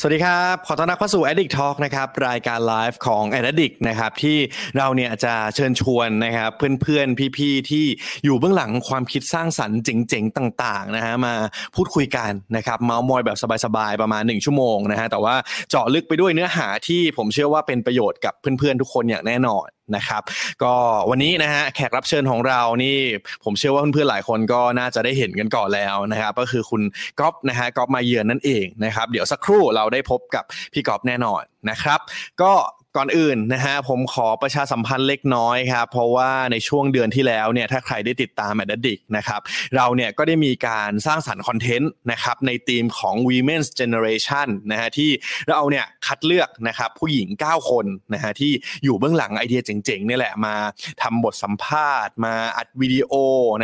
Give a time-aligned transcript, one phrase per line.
[0.00, 4.36] สวัสดีครับ ขอต้อนรับเข้าสู่ Addict Talk นะครับรายการไลฟ์ของ Addict นะครับที่
[4.76, 6.50] เราเนี่ยจะเชิญชวนนะครับ
[6.82, 7.86] เพื่อนๆ พี่ๆ ที่
[8.24, 11.34] อยู่เบื้องหลังความคิดสร้างสรรค์เจ๋งๆ ต่างๆนะฮะมา
[11.74, 15.34] พูดคุยกันนะครับเมาส์มอยแบบสบายๆ ประมาณ 1 ชั่วโมงนะฮะแต่ว่า
[15.70, 20.22] เจาะลึกไปด้วยเนื้อหาที่ผมเชื่อว่าเป็นประโยชน์กับเพื่อนๆ ทุกคนอย่างแน่นอน นะครับ
[20.62, 20.74] ก็
[21.10, 22.98] วันนี้นะฮะแขกรับเชิญของเรานี่
[23.44, 26.82] ผมเชื่อว่าเพื่อนๆหลายคนก็น่าจะได้เห็นกันก่อนแล้วนะครับ ก็คือคุณ
[27.20, 32.00] ก๊อฟนะฮะก๊อฟมาเยือนนั่นเองนะครับ เดี๋ยวสักครู่เราได้พบกับพี่ก๊อฟแน่นอนนะครับ
[32.42, 32.52] ก็
[32.96, 39.40] ก่อนอื่นนะฮะผมขอประชาสัมพันธ์เล็กน้อยครับเพราะว่าในช่วงเดือนที่แล้วเนี่ยถ้าใครได้ติดตามแมดดิกนะครับ
[39.76, 45.10] เราเนี่ยก็ได้มีการสร้างสรรค์ content นะครับในธีมของ Women's Generation นะฮะที่
[45.50, 48.52] เราเนี่ยคัดเลือกนะครับผู้หญิง 9 คนนะฮะที่
[48.84, 50.54] อยู่เบื้องหลังไอเดียเจ๋งๆนี่แหละมา
[51.02, 53.12] ทำบทสัมภาษณ์ มาอัดวิดีโอ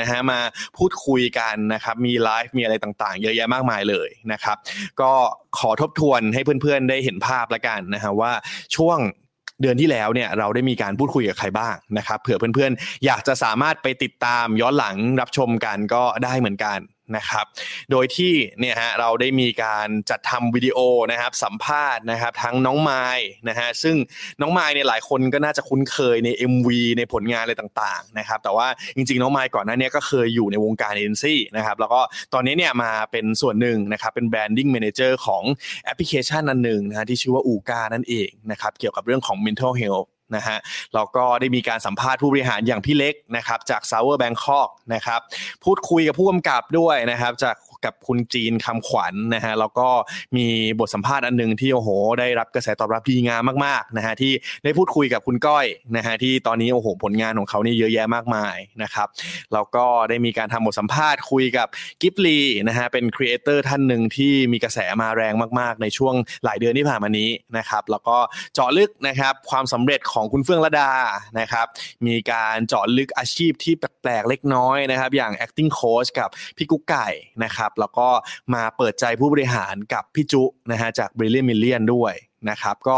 [0.00, 0.41] นะฮะมา
[0.77, 4.56] พูดคุยกันนะครับมีไลฟ์มีอะไรต่างๆ เยอะแยะมากมายเลยนะครับ
[5.00, 5.12] ก็
[5.58, 8.33] ขอทบทวนให้เพื่อนๆได้เห็นภาพละกันนะฮะว่า
[8.77, 8.98] ช่วง
[9.62, 16.78] เดือนที่แล้วเนี่ยเราได้มีการพูดคุยกับใครบ้างนะครับเผื่อเพื่อนๆ อยากจะสามารถไปติดตามย้อนหลังรับชมกันก็ได้เหมือนกัน
[17.16, 17.44] นะครับ
[17.91, 20.78] โดยที่เนี่ยฮะเราได้มีการจัดทำวิดีโอ
[21.12, 23.06] นะครับสัมภาษณ์นะครับทั้งน้องไม้
[23.48, 23.97] นะฮะซึ่ง
[24.41, 32.00] น้องไม้เนี่ยหลายคนก็น่าจะคุ้นเคยใน MV ในผลงานอะไรต่างๆนะครับแต่ว่าจริงๆ น้องไม้ก่อนหน้านี้ก็เคยอยู่ในวงการเอ็นซี่นะครับแล้วก็
[32.34, 35.42] ตอนนี้เนี่ยมาเป็นส่วนหนึ่งนะครับเป็น branding manager ของ
[35.84, 40.58] แอปพลิเคชันอันหนึ่งนะฮะที่ชื่อว่าอูก้านั่นเองนะครับเกี่ยวกับเรื่องของ mental health นะฮะ
[40.94, 45.20] เราก็ได้มีการสัมภาษณ์ผู้บริหารอย่างพี่เล็กนะครับจาก s o u r Bangkok นะครับ
[45.64, 49.88] พูดคุยกับผู้กำกับด้วยนะครับจาก กับคุณจีนคำขวัญนนะฮะแล้วก็
[50.36, 50.46] มี
[50.80, 51.88] บทสัมภาษณ์อันนึงที่โอ้โห
[52.20, 54.32] ได้รับกระแสตอบรับดีงามมากๆนะฮะที่
[54.64, 55.66] ได้พูดคุยกับคุณก้อย
[55.97, 59.09] นะฮะที่ตอนนี้โอ้โหผลงานของเขานี่เยอะแยะมากมายนะครับ
[59.53, 61.69] แล้วก็ได้มีการทำบทสัมภาษณ์คุยกับ
[62.00, 62.38] กิฟลี
[62.69, 66.14] นะฮะเป็นครีเอเตอร์ท่านหนึ่งที่มีกระแสมาแรงมากๆ ในช่วง
[66.44, 68.16] หลายเดือนที่ผ่านมานี้นะครับแล้วก็
[68.54, 70.92] เจาะลึกนะครับความสำเร็จของคุณเฟื่องระดา
[71.41, 71.66] นะครับ
[72.06, 77.09] มีการเจาะลึกอาชีพที่แปลกๆเล็กน้อยนะครับอย่าง acting coach กับพี่กุ๊กไก่
[77.44, 78.08] นะครับแล้วก็
[78.54, 82.14] มาเปิดใจผู้บริหารกับพี่จุนะฮะจาก Brilliant Million ด้วย
[82.50, 82.96] นะครับก็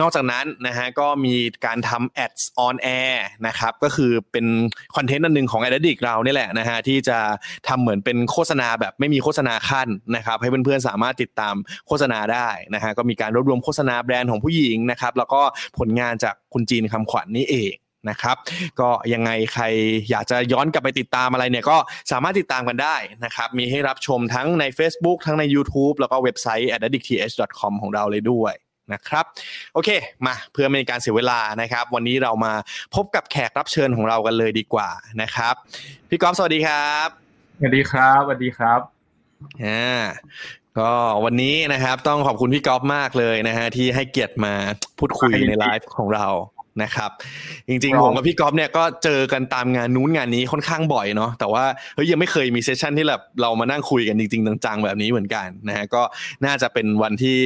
[0.00, 1.34] นอกจากนั้นนะฮะก็มี
[1.66, 3.16] การทำ ads on air
[3.46, 4.46] นะครับก็คือเป็น
[4.96, 7.18] คอนเทนต์อันหนึ่งของ a d d i c เราเนี่ยแหละนะฮะที่จะ
[7.68, 11.54] ทำเหมือนเป็นโฆษณาแบบไม่มีโฆษณาขั้นนะครับให้เพื่อนๆสามารถติดตาม
[11.88, 15.40] โฆษณาได้นะฮะก็มีการรวบรวมโฆษณาแบรนด์ของผู้หญิงนะครับแล้วก็
[15.78, 17.74] ผลงานจากคุณจีนคำขวัญนนี่เอง
[18.10, 18.36] นะครับ
[18.80, 19.64] ก็ยังไงใคร
[20.10, 21.76] อยากจะย้อนกลับไปติดตามอะไรเนี่ยก็
[22.12, 28.54] สามารถติดตามกันได้นะครับ มีให้รับชมทั้งใน Facebook ทั้งใน YouTube แล้วก็เว็บไซต์ addictth.com ของเราเลยด้วย
[28.92, 29.24] นะครับ
[29.74, 29.90] โอเค
[30.26, 32.52] มาเพื่อไม่ให้การเสียเวลานะครับ วันนี้เรามา
[32.94, 34.88] พบกับแขกรับเชิญของเรากันเลยดีกว่า
[35.22, 35.54] นะครับ
[36.08, 37.08] พี่ก๊อฟสวัสดีครับ
[37.58, 38.80] สวัสดีครับสวัสดีครับ
[39.64, 40.00] อ่า
[40.78, 40.92] ก็
[41.24, 44.54] วันนี้นะครับ ต้องขอบคุณพี่ก๊อฟมากเลยนะฮะที่ให้เกียรติมา
[44.98, 46.26] พูดคุยในไลฟ์ของเรา
[46.82, 47.10] นะครับ
[47.68, 51.64] จริงๆผมกับพี่ก๊อฟเนี่ยก็เจอกันตามงานนู้นงานนี้ค่อนข้างบ่อยเนาะแต่ว่า
[51.94, 56.02] เฮ้ยยังไม่เคยมี session ที่แบบเรามานั่งคุยกันจริงๆจังๆแบบนี้เหมือนกันนะฮะก็
[56.44, 57.38] น่าจะเป็นวันที่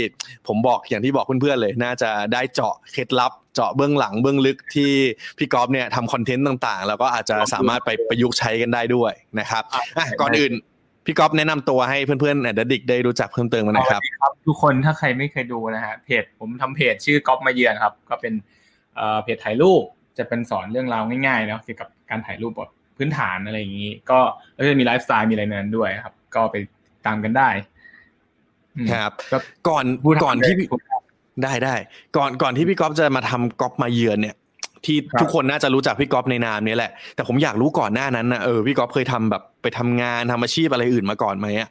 [0.47, 4.91] ผมบอกอย่างที่บอกเพื่อนๆเลย น่าจะได้เจาะเคล็ดลับเจาะเบื้องหลังเบื้องลึกที่
[5.39, 9.63] พี่ก๊อฟเนี่ยทำ content ต่างๆ แล้วก็อาจจะสามารถไปประยุกต์ใช้กันได้ด้วยนะครับ
[9.99, 10.53] อะก่อนอื่น
[11.07, 14.03] พี่ก๊อฟแนะนำตัวให้เพื่อนๆแอดดิกได้รู้จักเพิ่มเติมมาหน่อยครับ
[14.47, 18.33] ทุกคนถ้าใครไม่เคยดูนะฮะเพจผมทำเพจชื่อก๊อฟมาเยือนครับ ก็เป็น
[19.23, 19.83] เพจถ่ายรูป
[20.19, 24.19] จะเป็นสอนเรื่องราวง่ายๆนะเกี่ยวกับการถ่ายรูปแบบพื้นฐานอะไรอย่างนี้ ก็
[24.55, 26.57] แล้วจะมีไลฟ์สไตล์มีอะไรนั้นด้วยครับ ก็ไป
[27.07, 27.49] ตามกันได้
[28.93, 29.13] ครับ
[29.69, 29.85] ก่อน
[30.25, 30.55] ก่อนที่
[31.45, 31.75] ได้ได้
[32.17, 34.37] ก่อนก่อนที่พี่ก๊อฟจะมาทำก๊อฟมาเยือนเนี่ย
[34.85, 41.71] ที่ทุกคนน่าจะรู้จักพี่ก๊อฟในนามนี้แหละ แต่ผมอยากรู้ก่อนหน้านั้นนะเออพี่ก๊อฟเคยทำแบบไปทำงานทำอาชีพอะไรอื่นมาก่อนไหมอะ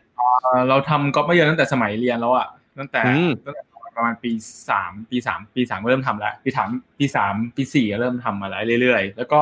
[0.70, 2.48] เราทำก๊อฟมาเยือนตั้งแต่สมัยเรียนแล้วอะ
[2.80, 3.02] ตั้งแต่
[3.46, 3.64] ตั้งแต่
[3.98, 4.32] ประมาณปี
[4.70, 9.42] สามปีสามปีสามก็เริ่มทำแล้วปีสามปีสามปีสี่ก็เริ่มทำมาแล้วเรื่อยๆ แล้วก็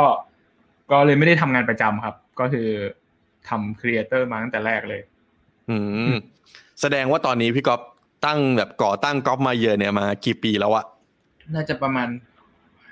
[0.91, 2.69] ก็เลยไม่ได้ทำงานประจำครับ ก็คือ
[3.49, 5.01] ทำ creator มาตั้งแต่แรกเลย
[5.69, 5.77] อื
[6.13, 6.15] ม
[6.81, 7.81] แสดงว่าตอนนี้พี่ก๊อฟ
[8.25, 10.85] ตั้งแบบก่อตั้งก๊อฟมาเยือนเนี่ยมากี่ปีแล้วอะ
[11.55, 12.07] น่าจะประมาณ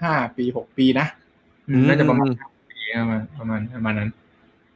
[0.01, 1.07] ห้าปีหกปีนะ
[1.89, 2.27] น่าจะประมาณ
[2.71, 4.09] ปีประมาณประมาณประมาณนั้น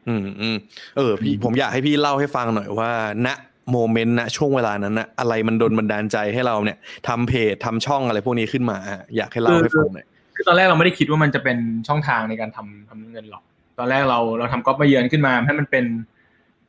[0.07, 0.57] อืมอืม
[0.97, 2.91] เออ พี่ผมอยากให้พี่เล่าให้ฟังหน่อยว่า
[3.25, 3.27] ณ
[3.71, 6.77] moment นะช่วงเวลานั้นนะอะไรมันดลบันดาลใจให้เราเนี่ย
[7.07, 8.77] ทำเพจทำช่องอะไรพวกนี้ขึ้นมา
[9.15, 10.05] อยากให้เล่าให้ฟังหน่อย
[10.35, 13.43] คือตอนแรกเราไม่ได้คิดว่ามันจะเป็นช่องทางในการทำทำเงินหรอก
[13.79, 15.85] ตอนแรกเราเราทำก๊อฟมาเยือนขึ้นมาให้มันเป็น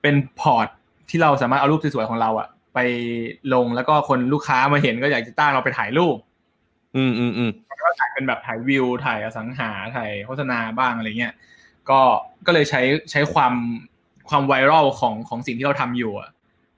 [0.02, 0.68] เป็น port
[1.10, 2.78] ที่เราสามารถเอารูปสวยๆของเราอะไป
[3.54, 6.16] ลงแล้วก็คนลูกค้ามาเห็นก็อยากจะจ้างเราไปถ่ายรูป
[6.96, 7.50] อืมอืมอืม
[7.82, 11.34] ก็ถ่ายเป็นแบบถ่ายวิวถ่ายอสังหาถ่ายโฆษณาบ้างอะไรเงี้ย
[11.90, 12.00] ก็
[12.46, 13.54] ก็เลยใช้ใช้ความ
[14.28, 16.28] ความไวรัลของของสิ่งที่เราทำอยู่อะ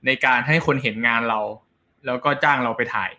[0.05, 1.39] ในการให้คนเห็นงานเรา
[2.05, 3.11] แล้วก็จ้างเราไปถ่าย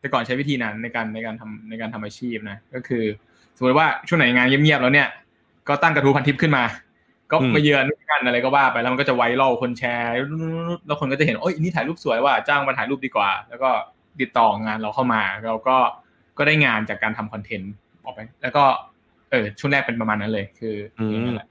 [0.00, 3.04] แต่ก่อนใช้วิธีนั้นในการในการทำในการทำอาชีพนะก็คือ
[3.56, 5.08] สมมติว่าช่วงไหนงานเงียบๆแล้วเนี่ย
[5.68, 6.64] ก็ตั้งกระทู้พันทิปขึ้นมา
[7.30, 10.10] ก็มาเยือนกันอะไรก็ว่าไปแล้วมันก็จะไวรัลคนแชร์
[10.86, 13.70] แล้วคนก็จะเห็นโอ้ยนี่ถ่ายรูปสวยว่าจ้างมาถ่ายรูปดีกว่า แล้วก็
[14.20, 15.76] ติดต่องานเราเข้ามา เราก็
[16.38, 17.72] ก็ได้งานจากการทำคอนเทนต์
[18.04, 18.64] ออกไป แล้วก็
[19.30, 20.74] เออช่วงแรกเป็นประมาณนั้นเลย คือ
[21.24, 21.48] นั่นแหละ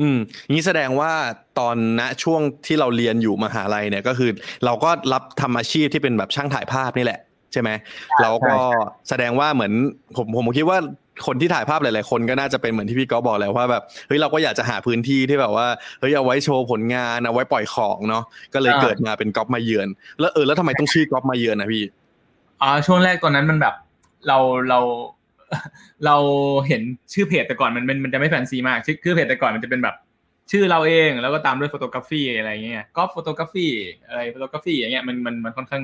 [0.00, 0.18] อืม
[0.52, 1.12] นี้แสดงว่า
[1.58, 4.30] ตอนณช่วงที่เราเรียนอยู่มหาลัยเนี่ยก็คือ
[4.64, 7.20] เราก็รับทำอาชีพที่เป็นแบบช่างถ่ายภาพนี่แหละ
[7.52, 7.70] ใช่ไหม
[8.22, 8.56] แล้วก็
[9.08, 9.72] แสดงว่าเหมือน
[10.16, 10.78] ผมผมคิดว่า
[11.26, 15.66] คนที่ถ่ายภาพหลาย ๆ คนก็น่าจะเป็นเหมือนที่พี่ก๊อฟบอกแล้วว่าแบบเฮ้ยเราก็อยากจะหาพื้นที่ที่แบบว่า
[16.00, 18.24] เฮ้ยเอาไว้โชว์ผลงานเอาไว้ปล่อยของเนาะ
[18.54, 19.88] ก็เลยเกิดมาเป็นก๊อฟมาเยือน
[20.20, 21.84] แล้วเออแล้วทำไมต้องชื่อก๊อฟมาเยือนนะพี่
[22.62, 23.74] อ่าช่วงแรกตอนนั้นมันแบบ
[24.28, 24.38] เรา
[24.68, 24.78] เรา
[26.06, 26.16] เรา
[26.68, 26.82] เห็น
[27.12, 29.96] ชื่อเพจแต่ก่อนมันมันจะไม่แฟนซีมาก ชื่อเพจแต่ก่อนมันจะเป็นแบบ
[30.50, 33.66] ชื่อเราเองแล้วก็ตามด้วยฟโตกราฟีอะไรเงี้ยก็ฟโตกราฟี
[34.08, 35.82] อะไรฟโตกราฟีอย่างเงี้ยมันมันมันค่อนข้าง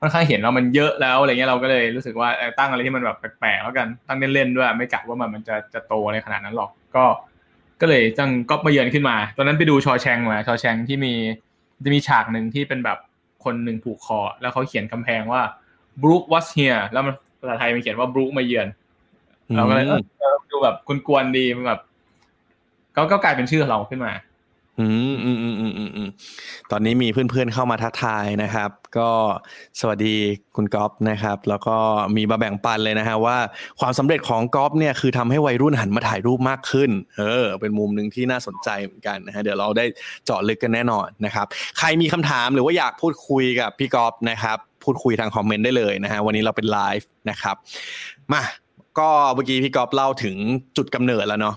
[0.00, 2.28] ค่อนข้างเห็นเรามันเยอะแล้วอะไรเงี้ยเราก็เลยรู้สึกว่า
[2.58, 7.04] ตั้งอะไรที่มันแบบแปลกๆแล้วกันตั้งเล่นๆด้วยไม่กะว่ามันมันจะจะโตในขนาดนั้นหรอกก็
[7.80, 11.12] ก็เลยจังก็มาเยือนขึ้นมา ตอนนั้นไปดูชอแชงมาชอแชงที่มี
[11.84, 12.98] จะมีฉากหนึ่งที่เป็นแบบ
[13.44, 15.42] คนหนึ่งผูกคอ แล้วเขาเขียนกำแพงว่า
[16.02, 18.66] Brook was here แล้วมันภาษาไทยมันเขียนว่า Brook มาเยือน
[19.56, 19.86] เราก็เลย
[20.50, 20.76] ดูแบบ
[21.08, 21.80] กวนๆดีมันแบบ
[22.96, 24.12] ก็ก็กลายเป็นชื่อเราขึ้นมา
[24.80, 26.08] อืมอืมอืมอืมอืมอืม
[26.70, 29.10] ตอนนี้มีเพื่อนๆเข้ามาทักทายนะครับ ก็
[29.80, 30.16] สวัสดี
[30.56, 31.76] คุณก๊อฟนะครับ แล้วก็
[32.16, 33.38] มีมาแบ่งปันเลยนะฮะว่า
[33.80, 39.84] ความสำเร็จของก๊อฟเนี่ยคือทำให้วัยรุ่นหันมาถ่ายรูปมากขึ้น เออ เป็นมุมหนึ่งที่น่าสนใจเหมือนกันนะฮะเดี๋ยวเราได้
[40.24, 41.46] เจาะลึกกันแน่นอนนะครับ
[41.78, 47.56] ใครมีคำถามหรือว่าอยากพูดคุยกับพี่ก๊อฟนะครับ พูดคุยทางคอมเมนต์ได้เลยนะฮะวันนี้เราเป็นไลฟ์นะครับ
[48.32, 48.42] มา
[49.00, 50.36] ก็เมื่อกี้พี่กอฟเล่าถึง
[50.76, 51.54] จุดกำเนิดแล้วเนาะ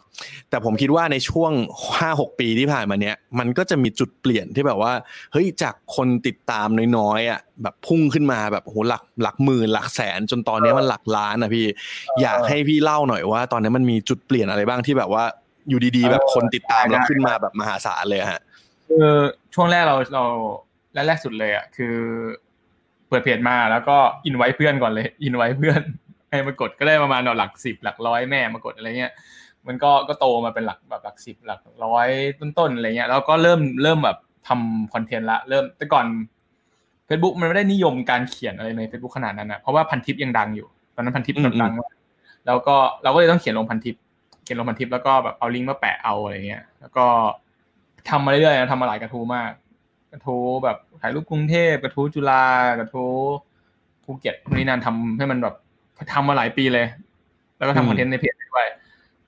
[0.50, 1.52] แต่ผมคิดว่าในช่วง
[2.00, 4.94] ห้าหกปีที่ผ่านมาเนี้ยมันก็จะมีจุดเปลี่ยนที่แบบว่า
[5.32, 6.68] เฮ้ยจากคนติดตาม
[6.98, 11.66] น้อยๆอะแบบพุ่งขึ้นมาแบบโหหลักหลักหมื่นหลักแสนจนตอนนี้มันหลักล้านนะพี่
[12.22, 15.24] อยากให้พี่เล่าหน่อยว่า ตอนนี้มันมีจุดเปลี่ยนอะไรบ้างที่แบบว่า
[15.70, 18.42] อยู่ดีๆ แบบคนติดตามเราขึ้นมาแบบมหาศาลเลยฮะ
[18.90, 19.12] คือ
[19.54, 20.24] ช่วงแรกเราเรา
[21.08, 21.96] แรกสุดเลยอะคือ
[23.12, 25.82] เปิดเพจมาแล้วก็อินไว้เพื่อนก่อนเลย อินไว้เพื่อน
[26.32, 29.14] ให้มากดก็ได้ประมาณหลักสิบหลักร้อยแม่มากดอะไรเงี้ย
[29.68, 32.08] มันก็ก็โตมาเป็นหลักแบบหลักสิบหลักร้อย
[32.40, 34.18] ต้นๆอะไรเงี้ยแล้วก็เริ่มเริ่มแบบ
[34.48, 36.06] ทำคอนเทนต์ละเริ่มแต่ก่อน
[37.08, 41.74] Facebook มันไม่ได้นิยมการเขียนอะไรใน Facebook ขนาดนั้นนะเพราะว่าพันทิปยังดังอยู่ ตอนนั้นพันทิปกำลังดัง
[42.46, 43.96] แล้วก็เราก็เลยต้องเขียนลงพันทิป
[44.44, 47.06] เขียนลงพันทิปแล้วก็แบบเอาลิงก์มาแปะเอาอะไรเงี้ย แล้วก็
[48.10, 49.52] ทำมาเรื่อยๆนะทำมาหลายกระทู้มาก
[50.12, 52.46] กระทู้แบบถ่ายรูปกรุงเทพกระทู้จุฬา
[52.80, 53.14] กระทู้
[54.04, 55.56] ภูเก็ตนี่นานทำให้มันแบบ
[56.14, 56.88] ทำมาหลายปีเลย
[57.58, 58.68] แล้วก็ทำคอนเทนต์ในเพจด้วย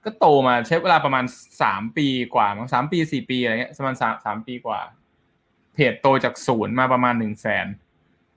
[0.04, 1.24] ก็โตมาใช้เวลาประมาณ
[1.62, 4.80] สามปีกว่าสามปีสี่ปีอะไรเงี้ยประมาณสามสามปีกว่า
[5.74, 7.68] เพจโตจากศูนย์มาประมาณหนึ่งแสน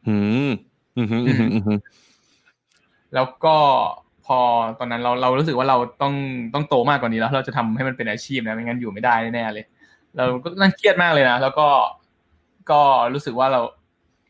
[0.08, 0.16] อื
[0.48, 0.50] ม
[0.96, 1.80] อืมอืม
[3.14, 3.56] แล้วก็
[4.26, 4.38] พอ
[4.78, 6.14] ตอนนั้นเราเรารู้สึกว่าเราต้อง
[6.54, 9.64] ต้องโตมากกว่านี้แล้ว เราจะทำให้มันเป็นอาชีพนะไม่งั้นอยู่ไม่ได้แน่เลย
[10.16, 11.68] เราก็นั่งเครียดมากเลยนะแล้วก็
[12.70, 12.80] ก็
[13.14, 13.60] รู้สึกว่าเรา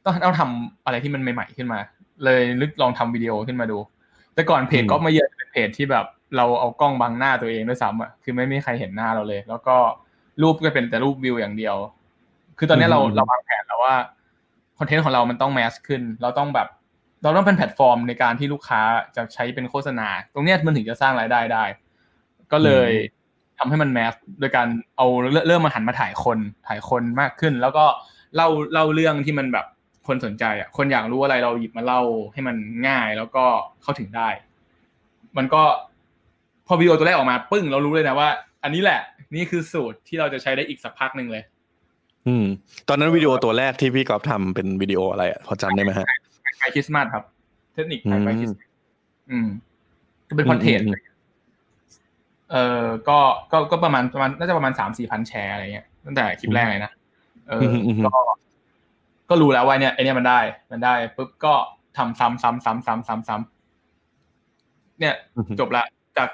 [0.04, 1.78] ต้องต้องทำอะไรที่มันใหม่ ๆ ขึ้นมา
[2.24, 3.78] เลยนึกลองทำวิดีโอขึ้นมาดู
[4.36, 9.76] แต่ก่อนเพจก๊อฟมาเยือนเป็นเพจที่แบบเราเอากล้องบังหน้าตัวเองด้วยซ้ำอะคือไม่มีใครเห็นหน้าเราเลย แล้วก็
[10.42, 11.76] รูปก็เป็นแต่รูปวิวอย่างเดียว
[12.58, 13.94] คือตอนนี้เราเราวางแผนแล้วว่า
[14.78, 16.68] content ของเรามันต้อง mass ขึ้น เราต้องแบบ
[17.22, 18.80] เราต้องเป็นแพลตฟอร์มในการที่ลูกค้า
[19.16, 21.64] จะใช้เป็นโฆษณา ตรงนี้มันถึงจะสร้างรายได้ได้
[22.52, 22.90] ก็เลย
[23.58, 25.06] ทำให้มันแมสโดยการเอา
[25.48, 27.84] เริ่มมาหันมาถ่ายคนถ่ายคนมากขึ้น แล้วก็
[28.36, 29.66] เล่าเล่าเรื่องที่มันแบบ
[30.08, 32.00] คนสนใจอะคนอยากรู้อะไรเราหยิบมาเล่า
[32.32, 32.56] ให้มัน
[32.88, 33.44] ง่ายแล้วก็
[33.82, 34.28] เข้าถึงได้
[35.36, 35.62] มันก็
[36.66, 38.28] พอวิดีโอตัวแรกออกมาปึ้งเรารู้เลยนะว่า
[38.62, 39.00] อันนี้แหละ
[39.34, 41.42] นี่คือสูตรที่เราจะใช้ได้อีกสักพักหนึ่งเลย
[42.26, 42.44] อืม
[42.88, 46.06] ตอนนั้นวิดีโอตัวแรกที่พี่กอล์ฟทำเป็นวิดีโออะไรอะพอจำได้ไหมฮะ
[46.58, 47.24] ไฟคริสต์มาสครับ
[47.74, 48.58] เทคนิคไฟคริสต์
[49.30, 49.48] อืม
[50.28, 50.88] ก็เป็นคอนเทนต์
[52.52, 53.18] เออก็
[53.52, 56.92] ก็ก็ประมาณประมาณน่าจะประมาณสามสี่พันแชร์อะไรเงี้ยตั้งแต่คลิปแรกเลยนะ
[57.48, 57.70] เออ
[58.06, 58.12] ก็
[59.28, 60.40] ก็รู้แล้วว่าเนี่ยไอเนี่ยมันได้
[60.70, 61.54] มันได้ปุ๊บก็
[61.96, 65.14] ทำซ้ำซ้ำซ้ำซ้ำซ้ำซ้ำเนี่ย
[65.60, 65.84] จบละ
[66.16, 66.30] จาก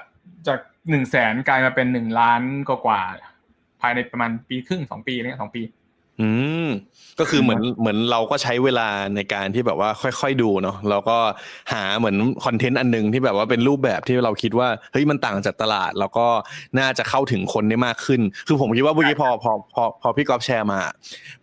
[0.47, 0.59] จาก
[0.89, 3.01] หนึ่งแสนกลายมาเป็นหนึ่งล้านกว่า
[3.81, 5.61] ภายในประมาณปีครึ่งสองปีเนี่ยสองปี
[6.21, 6.29] อื
[6.65, 6.69] อืม
[7.19, 11.17] ก็คือเหมือนเหมือนเราก็ใช้เวลาในการที่แบบว่าค่อยๆดูเนาะเราก็
[11.73, 12.15] หาเหมือน
[12.45, 16.27] content อันนึงที่แบบว่าเป็นรูปแบบที่เราคิดว่าเฮ้ยมันต่างจากตลาด แล้วก็
[16.79, 20.79] น่าจะเข้าถึงคนได้มากขึ้น คือผมคิดว่าเมื่อกี้พอพอพอพอพี่ก๊อฟแชร์มา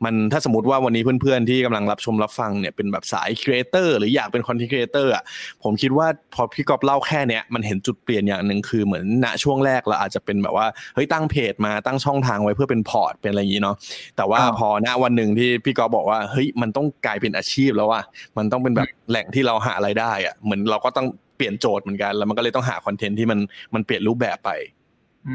[0.05, 5.23] มันถ้าสมมติว่าวันนี้เพื่อนๆที่กำลังรับชมรับฟังเนี่ยเป็นแบบสาย creator หรืออยากเป็น content creator อะ
[5.65, 13.77] ผมคิดว่าพอพี่ก๊อฟเล่าแค่เนี้ยมันเห็นจุดเปลี่ยนอย่างหนึ่งคือเหมือนณช่วงแรกเราอาจจะเป็นแบบว่าเฮ้ยตั้งเพจมาตั้งช่องทางไว้เพื่อเป็น port เป็นอะไรอย่างนี้เนาะ
[14.17, 18.01] แต่ว่าพอณวันหนึ่งที่พี่ก๊อฟบอกว่าเฮ้ยมันต้องกลายเป็นอาชีพแล้วว่า
[18.39, 23.39] มันต้องเป็นแบบแหล่งที่เราหารายได้อะเหมือนเราก็ต้องเปลี่ยนโจทย์เหมือนกัน แล้วมันก็เลยต้องหา content ที่มัน
[23.75, 24.51] มันเปลี่ยนรูปแบบไป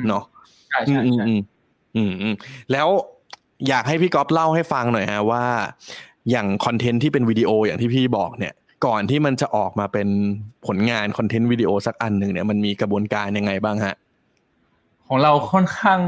[0.08, 0.24] เนาะ
[0.70, 2.36] ใช่ใช่ใช่อืมอืม
[2.72, 2.88] แล้ว
[3.68, 5.46] อยากให้พี่ก๊อฟเล่าให้ฟังหน่อยฮะว่า
[6.32, 8.54] อย่าง content ที่เป็นวิดีโออย่างที่พี่บอกเนี่ย
[8.86, 10.08] ก่อนที่มันจะออกมาเป็น
[10.66, 13.96] ผลงานคอนเทนต์วิดีโอสักอันหนึ่งเนี่ยมันมีกระบวนการยังไงบ้างฮะ
[15.08, 16.00] ของเราค่อนข้าง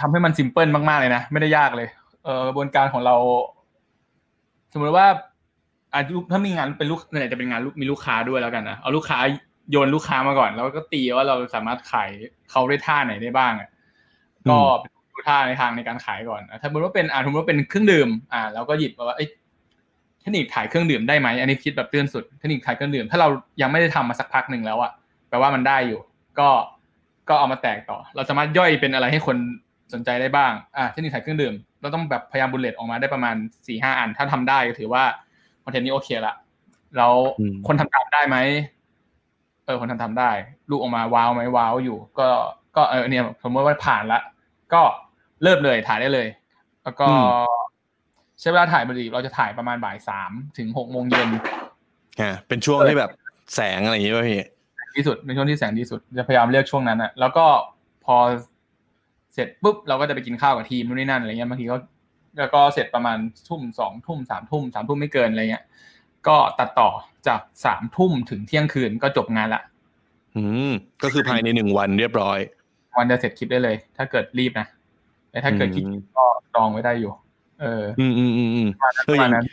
[0.00, 1.97] ทำให้มันซิมเพิลมากๆเลยนะ ไม่ได้ยากเลยเออ
[2.48, 3.16] กระบวนการของเรา
[4.72, 5.06] สมมติว่า
[5.94, 9.18] อายุถ้ามีงานเป็นลูกไหนจะเป็นงานมีลูกค้าด้วยแล้วกันนะเอาลูกค้า
[9.70, 12.10] โยนลูกค้ามาก่อน แล้วก็ตีว่าเราสามารถขาย
[12.50, 13.52] เขาได้ท่าไหนได้บ้าง
[14.48, 14.58] ก็
[15.12, 19.26] ดูท่าในทางในการขายก่อนถ้าสมมติว่าเป็นอ่าสมมติว่าเป็นเครื่องดื่ม อ่าเราก็หยิบว่าเอ้
[20.20, 23.28] เทคนิคขายเครื่องดื่มได้ไหมอันนี้คิดแบบเตือนสุดเทคนิคขายเครื่องดื่ม ถ้าเรา
[23.62, 24.92] ยังไม่ได้ทำมาสักพักหนึ่งแล้วอะ
[25.28, 26.00] แปลว่ามันได้อยู่
[26.38, 26.48] ก็
[27.28, 29.36] ก็เอามาแตกต่อ เราสามารถย่อยเป็นอะไรให้คน
[29.92, 35.04] สนใจได้บ้าง อ่าเทคนิคขายเครื่องดื่ม เราต้องแบบพยายามบุลเลตออกมาได้ประมาณสี่ห้าอัน ถ้าทำได้ก็ถือว่า
[35.64, 36.34] คอนเทนต์นี้โอเคละ
[36.96, 37.14] แล้ว
[37.66, 38.36] คนทำตามได้ไหม
[39.66, 40.30] เออคนทำทำได้
[40.70, 42.28] ลูกออกมาว้าวไหมว้าวอยู่ ก็
[42.76, 44.20] ก็เออเนี่ยสมมติว่าผ่านละ
[44.72, 44.82] ก็
[45.42, 46.28] เริ่มเลยถ่ายได้เลย
[46.84, 47.08] แล้วก็
[48.40, 51.28] ใช้เวลาถ่ายบริเราจะถ่ายประมาณบ่ายสามถึงหกโมงเย็น
[52.20, 53.10] อ่าเป็นช่วงที่แบบ
[53.54, 54.42] แสงอะไรอย่างเงี้ยพี่
[54.96, 57.46] ที่สุดเป็นช่วงที่แสงดีสุดจะพยายามเลือกช่วงนั้นอะแล้วก็
[58.04, 58.16] พอ
[59.38, 61.76] เสร็จปุ๊บเราก็จะไปกินข้าวกับทีมนู่นนี่นั่นอะไรเงี้ยบางทีก็
[62.38, 63.18] แล้วก็เสร็จประมาณ
[63.48, 65.64] ทุ่มสองทุ่มสามทุ่มสามทุ่มไม่เกินอะไรเงี้ย
[66.28, 66.90] ก็ตัดต่อ
[67.26, 69.62] จากสามทุ่มถึงเที่ยงคืนก็จบงานละ
[70.36, 72.38] อืมก็คือภายในหนึ่งวันเรียบร้อย
[72.96, 74.66] วันจะเสร็จคลิปได้เลย ถ้าเกิดรีบนะ
[75.30, 75.84] แต่ถ้าเกิดคลิป
[76.16, 77.12] ก็จองไว้ได้อยู่
[77.60, 78.68] เออ อืมอืมอืมอืม
[79.08, 79.46] ประมาณนั้น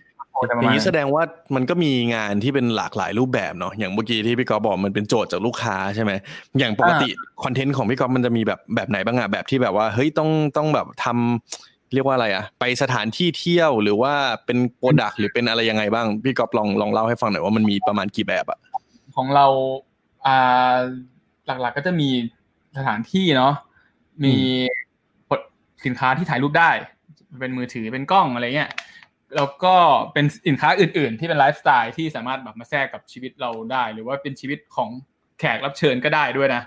[0.44, 1.24] อย่างนี้แสดงว่า
[1.56, 6.12] มันก็มีงานที่เป็นหลากหลายรูปแบบเนาะอย่างเมื่อกี้ที่พี่กอบอกมันเป็นโจทย์จากลูกค้าใช่ไหม
[6.60, 7.10] อย่างปกติ
[7.44, 14.14] คอนเทนต์ของพี่กอมันจะมีแบบแบบไหนบ้างอะแบบที่แบบว่าเฮ้ยต้องต้องแบบทำเรียกว่าอะไรอะไปสถานที่เที่ยวหรือว่า
[14.46, 18.60] เป็นโปรดักหรือเป็นอะไรยังไงบ้างพี่กอลองลองเล่าให้ฟังหน่อยว่ามันมีประมาณกี่แบบอะ
[19.16, 19.46] ของเรา
[20.26, 20.76] อ่า
[21.46, 22.10] หลักๆก็จะมี
[22.78, 23.54] สถานที่เนาะ
[24.24, 24.36] มี
[25.86, 26.70] สินค้าที่ถ่ายรูปได้
[27.40, 28.72] เป็นมือถือเป็นกล้องอะไรเงี้ย
[29.36, 29.76] แล้วก็
[30.14, 34.90] เป็นสินค้าอื่น ๆ ที่เป็นไลฟ์สไตล์ที่สามารถแบบมาแทรกกับชีวิตเราได้ หรือว่าเป็นชีวิตของ
[35.40, 36.62] แขกรับเชิญก็ได้ด้วยนะ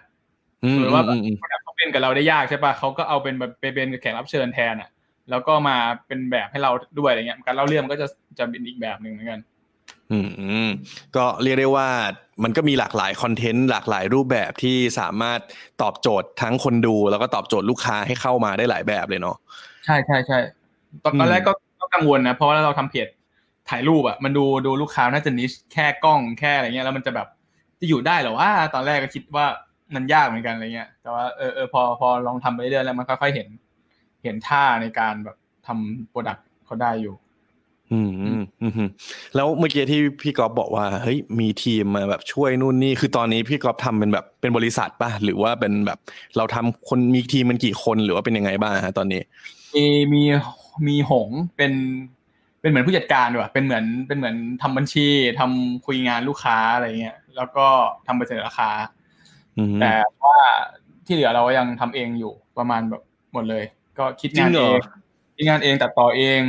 [0.81, 1.19] หรือว่าแบบ
[1.63, 4.91] เขาเป็นกับเราได้ยากใช่ปะเขาก็เอาเป็นแบบเป็นแขกรับเชิญแทนอะ
[5.31, 8.07] แล้วก็มาเป็นแบบให้เราด้วยอะไรเงี้ยการเล่าเรื่องก็จะ
[8.39, 9.41] จะเป็นอีกแบบหนึ่งเหมือนกัน
[10.13, 10.19] อื
[10.67, 10.69] ม
[11.17, 11.89] ก็เรียกได้ว่า
[12.43, 15.41] มันก็มีหลากหลายคอนเทนต์หลากหลายรูปแบบที่สามารถ
[15.83, 19.37] ตอบโจทย์ทั้งคนดู แล้วก็ตอบโจทย์ลูกค้าให้เข้ามาได้หลายแบบเลยเนาะ
[19.85, 20.39] ใช่ใช่ใช่
[21.05, 21.53] ตอนแรกก็
[21.95, 23.09] กังวลนะเพราะว่าเราทำเพจ
[23.69, 27.29] ถ่ายรูปอะมันดูดูลูกค้าน่าจะนิชแค่กล้องแค่อะไรเงี้ยแล้วมันจะแบบ
[27.81, 29.47] จะอยู่ได้หรอว่าตอนแรกก็คิดว่า
[29.95, 33.49] มันยากเหมือนกันอะไรเงี้ย แต่ว่าเออเออพอพอลองทำไปเรื่อยแล้วมันค่อยๆเห็น
[34.25, 37.15] เห็นท่าในการแบบทำโปรดักต์เขาได้อยู่
[37.93, 38.11] อืม
[38.63, 38.89] อืม
[39.35, 45.99] แล้วเมื่อกี้ที่พี่กอฟบอกว่าเฮ้ยมีทีมมาแบบช่วยนู่นนี่คือตอนนี้พี่กอฟทำเป็นแบบเป็นบริษัทป่ะหรือว่าเป็นแบบ
[46.37, 49.21] เราทำคนมีทีมมันกี่คนหรือว่าเป็นยังไงบ้างฮะตอนนี้
[49.75, 50.23] มีมี
[50.87, 51.73] มีหงเป็น
[52.61, 55.07] เป็นเหมือนผู้จัดการด้วยเป็นเหมือนเป็นเหมือนทำบัญชี
[55.39, 57.67] ทำคุยงานลูกค้าอะไรเงี้ยแล้วก็
[58.07, 58.71] ทำไปเสนอราคา
[59.81, 59.93] แต่
[60.23, 60.37] ว่า
[61.07, 63.65] ที่เหลือเราก็ยังทำเองอยู่ประมาณแบบหมดเลย
[63.99, 64.79] ก็คิดงานเอง
[65.37, 66.41] คิดงานเองตัดต่อเอง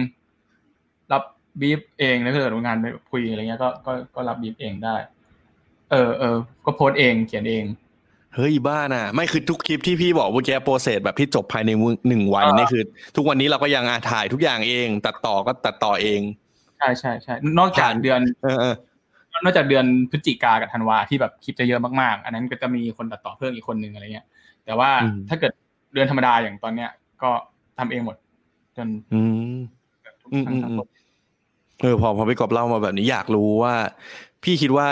[1.12, 1.24] รับ
[1.59, 4.95] บรีฟเองแล้วก็เกิดงานไปคุยอะไรเงี้ยก็ก็ก็รับบรีฟเองได้
[5.91, 7.65] เออเออก็โพสเองเขียนเอง
[8.36, 11.71] เฮ้ยบ้าน่ะ ไม่คือทุกคลิปที่พี่บอกเมื่อกี้ process แบบที่จบภายใน
[12.07, 12.83] หนึ่งวันนี่คือ
[13.15, 16.21] ทุกวันนี้เราก็ยังถ่ายทุกอย่างเอง ตัดต่อก็ตัดต่อเอง
[16.77, 18.21] ใช่ใช่ใช่นอกจากเดือน
[19.43, 24.27] นอกจากเดือนพฤศจิกากับธันวาที่แบบคลิปจะเยอะมากๆ อันนั้นก็จะมีคนตัดต่อเพิ่มอีกคนนึงอะไรเงี้ย
[24.65, 24.89] แต่ว่า
[25.29, 25.51] ถ้าเกิด
[25.93, 26.89] เดือนธรรมดาอย่างตอนเนี้ย
[27.24, 27.31] ก็
[27.79, 28.15] ทำเองหมด
[28.77, 29.21] จนอื
[29.55, 29.57] ม
[31.81, 33.75] เออพอพอพี่กอบเล่ามาแบบนี้อยากรู้ว่า
[34.43, 34.88] พี่คิดว่า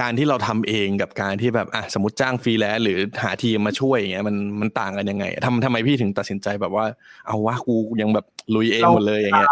[0.00, 6.84] การที่เราทำเองกับการที่แบบอะสมมติจ้างฟรีแลนซ์หรือหาทีมมาช่วยอย่างเงี้ยมันมันต่างกันยังไงทำทำไมพี่ถึงตัดสินใจแบบว่า
[7.26, 9.50] เอาวะกูยังแบบลุยเองหมดเลยอย่างเงี้ย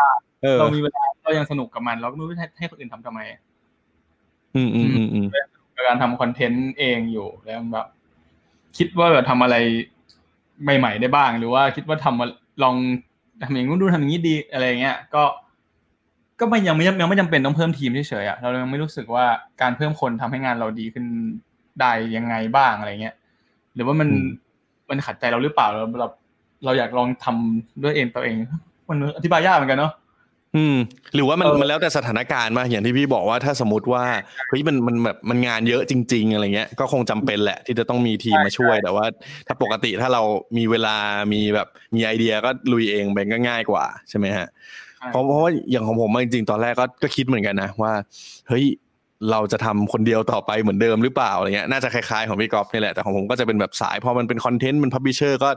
[0.61, 3.21] เรามีเวลาเรายังสนุกกับมัน เราก็ไม่รู้ให้ให้คนอื่นทำทำไม
[4.57, 5.27] อืมอืมอืมอืม
[5.89, 7.87] การทำคอนเทนต์เองอยู่แล้วแบบ
[8.79, 9.57] คิดว่าแบบทำอะไร
[10.63, 12.27] ใหม่ ๆ ได้บ้าง หรือว่าคิดว่าทำมา
[12.63, 12.77] ลอง
[13.43, 15.23] ทำอย่างนู้นดูทำอย่างนี้ดีอะไรเงี้ย ก็
[16.43, 19.25] ก็ไม่ยังไม่ยังไม่จำเป็นต้องเพิ่มทีมเฉยๆอะเรายังไม่รู้สึกว่า
[19.63, 21.05] การเพิ่มคนทำให้งานเราดีขึ้น
[21.81, 23.15] ได้ยังไงบ้างอะไรเงี้ย
[23.75, 24.09] หรือว่ามัน
[24.91, 26.09] มันขัดใจเราหรือเปล่าเราเรา
[26.65, 28.37] เราอยากลองทำด้วยเองตัวเอง
[28.89, 29.93] มันอธิบายยากเหมือนกันเนาะ
[30.57, 30.77] อืม
[31.15, 34.05] หรือว่ามันมันแล้วแต่สถานการณ์มาอย่างที่พี่บอกว่าถ้าสมมติว่า
[34.49, 39.05] เฮ้ยมันมันแบบมันงานเยอะจริง ๆ อะไรเงี้ยก็คงจำเป็นแหละ ที่จะต้องมีทีมมาช่วยแต่ว่า
[39.47, 40.23] ถ้าปกติถ้าเรา
[40.59, 40.97] มีเวลา
[41.33, 44.49] มีแบบมีไอเดียก็ลุยเองเป็นก็ง่ายกว่าใช่ไหมฮะ
[45.11, 47.93] เพราะเพราะว่าอย่างของผมจริงๆตอนแรกก็ก็คิดเหมือนกันนะว่า
[48.49, 48.65] เฮ้ย
[49.31, 55.49] เราจะทำคนเดียวต่อไปเหมือนเดิมหรือเปล่าอะไรเงี้ยน่าจะคล้ายๆของพี่กอล์ฟนี่แหละแต่ของผมก็จะเป็นแบบสายพอมันเป็นคอนเทนต์มันพับบิเชอร์ก็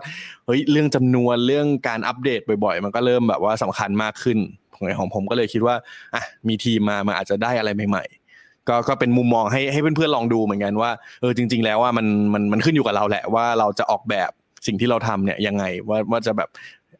[0.46, 4.38] เฮ้ยเรื่องจำนวนเรื่องการอัปเดตบ่อยๆ มันก็เริ่มแบบว่าสำคัญมากขึ้น
[4.75, 5.75] ของของผมก็เลยคิดว่า
[6.14, 8.04] อะมีทีมมามันอาจจะได้อะไรใหม่
[8.38, 14.32] ๆ ก็ก็เป็นมุมมองให้ให้เพื่อนๆลองดูเหมือนกันว่าเออจริง ๆ แล้วว่ามันมันมันขึ้นอยู่กับเราแหละว่าเราจะออกแบบ
[14.68, 16.50] สิ่งที่เราทำเนี่ยยังไงว่าว่าจะแบบ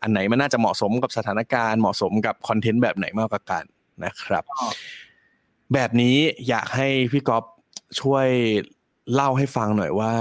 [0.02, 3.64] อันไหนมันน่าจะเหมาะสมกับสถานการณ์เหมาะสมกับคอนเทนต์แบบไหนมากกว่ากัน
[4.04, 4.44] นะครับ
[5.74, 6.18] แบบนี้
[6.50, 7.44] อยากให้พี่ก๊อฟ
[8.02, 8.28] ช่วย
[9.14, 10.14] เล่าให้ฟังหน่อยว่า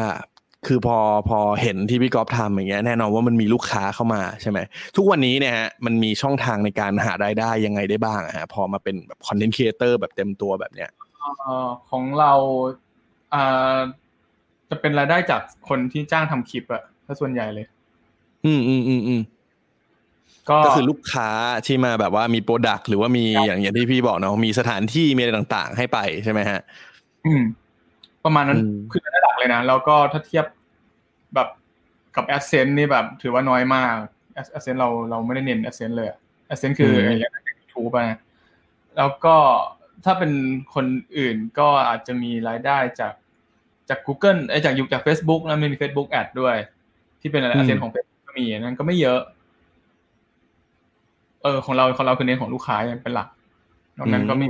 [0.66, 4.58] คือพอพอเห็นที่พี่ก๊อฟทำอย่างเงี้ยแน่นอนว่ามันมีลูกค้าเข้ามาใช่ไหม
[4.96, 10.90] ทุกวันนี้เนี่ยฮะมันมีช่องทางในการหารายได้ยังไงได้บ้างอะฮะพอมาเป็นแบบ content creator แบบเต็มตัวแบบเนี้ย
[11.90, 12.32] ของเรา
[13.34, 13.76] อ่า
[14.70, 17.66] จะเป็นรายได้จากคนที่จ้างทำคลิปอะถ้าส่วนใหญ่เลย
[18.46, 19.20] อืมอืมอืมอืม
[20.48, 21.28] ก็คือลูกค้า
[21.66, 26.60] ที่มาแบบว่ามี product หรือว่ามีอย่างอย่างที่พี่บอกเนาะมีสถานที่มีอะไรต่างๆ ให้ไปใช่ไหมฮะ
[27.26, 27.42] อืม
[28.24, 28.58] ประมาณนั้น
[28.92, 30.46] คือระดับเลยนะ แล้วก็ถ้าเทียบ
[31.34, 31.48] แบบ
[32.16, 33.94] กับแอสเซนต์นี่แบบ ถือว่าน้อยมาก
[34.34, 36.08] แอสเซนต์เราเราไม่ได้เน้นแอสเซนต์เลย
[36.46, 37.14] แอสเซนต์คือไอ้
[37.72, 37.98] ทูไป
[38.96, 39.36] แล้วก็
[40.04, 40.32] ถ้าเป็น
[40.74, 40.86] คน
[41.18, 43.12] อื่นก็อาจจะมีรายได้จาก
[43.88, 46.56] จาก Google ไอ้จากยุคจาก Facebook แล้วมี Facebook Ad ด้วย
[47.20, 49.20] ที่เป็นอะไรแอสเซนต์ของ Facebook ก็มีนั่นก็ไม่เยอะ
[51.44, 53.28] เออของเราของเราคือเน้นของลูกค้าเป็นหลัก
[53.98, 54.46] นอกนั้นก็ไม่